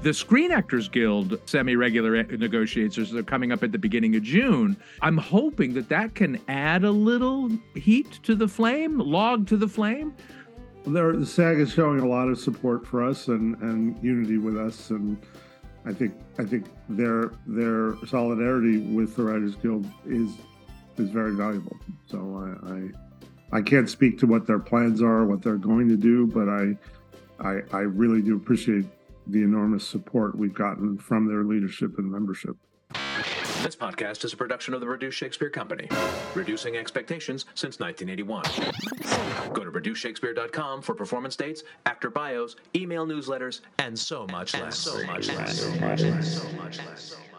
The 0.02 0.16
Screen 0.16 0.52
Actors 0.52 0.90
Guild 0.90 1.40
semi 1.46 1.76
regular 1.76 2.24
negotiations 2.24 3.14
are 3.14 3.22
coming 3.22 3.52
up 3.52 3.62
at 3.62 3.72
the 3.72 3.78
beginning 3.78 4.16
of 4.16 4.24
June. 4.24 4.76
I'm 5.00 5.16
hoping 5.16 5.76
that 5.76 5.90
that 5.90 6.16
can 6.16 6.42
add 6.48 6.84
a 6.84 6.90
little 6.90 7.52
heat 7.76 8.20
to 8.24 8.34
the 8.34 8.48
flame, 8.48 8.98
log 8.98 9.46
to 9.48 9.58
the 9.58 9.68
flame. 9.68 10.16
There, 10.88 11.16
the 11.16 11.26
SAG 11.26 11.60
is 11.60 11.72
showing 11.72 12.00
a 12.00 12.08
lot 12.08 12.30
of 12.30 12.40
support 12.40 12.88
for 12.88 13.04
us 13.04 13.28
and, 13.28 13.56
and 13.62 14.04
unity 14.04 14.40
with 14.40 14.58
us, 14.58 14.90
and 14.90 15.22
I 15.86 15.94
think 15.94 16.16
I 16.40 16.46
think 16.46 16.66
their 16.90 17.34
their 17.46 17.96
solidarity 18.08 18.80
with 18.80 19.16
the 19.16 19.22
Writers 19.22 19.56
Guild 19.56 19.86
is 20.08 20.32
is 20.98 21.12
very 21.12 21.36
valuable. 21.36 21.78
So 22.08 22.58
I, 22.64 22.74
I 22.74 23.60
I 23.60 23.62
can't 23.62 23.88
speak 23.88 24.18
to 24.22 24.26
what 24.26 24.48
their 24.48 24.58
plans 24.58 25.00
are, 25.04 25.26
what 25.26 25.44
they're 25.44 25.58
going 25.58 25.88
to 25.90 25.96
do, 25.96 26.26
but 26.26 26.50
I 26.50 26.76
I, 27.40 27.62
I 27.72 27.82
really 27.82 28.24
do 28.24 28.36
appreciate 28.36 28.86
the 29.32 29.44
enormous 29.44 29.88
support 29.88 30.38
we've 30.38 30.54
gotten 30.54 30.98
from 30.98 31.28
their 31.28 31.44
leadership 31.44 31.98
and 31.98 32.12
membership. 32.12 32.56
This 33.64 33.76
podcast 33.76 34.26
is 34.26 34.34
a 34.34 34.38
production 34.38 34.74
of 34.74 34.82
the 34.82 34.88
Reduced 34.88 35.18
Shakespeare 35.18 35.50
Company, 35.50 35.88
reducing 36.34 36.76
expectations 36.78 37.46
since 37.54 37.80
1981. 37.80 39.54
Go 39.54 39.64
to 39.64 39.72
reducedshakespeare.com 39.72 40.82
for 40.82 40.96
performance 40.96 41.36
dates, 41.36 41.64
actor 41.86 42.10
bios, 42.10 42.56
email 42.76 43.06
newsletters, 43.06 43.62
and 43.78 43.98
so 43.98 44.26
much 44.28 44.54
less. 44.60 44.78
So 44.78 45.06
much 45.06 45.28
less. 45.30 45.60
So 45.60 45.70
much 45.80 46.02
less. 46.02 46.42
So 46.42 46.52
much 46.58 46.80
less. 46.80 47.12
So 47.12 47.18
much 47.18 47.18
less. 47.20 47.31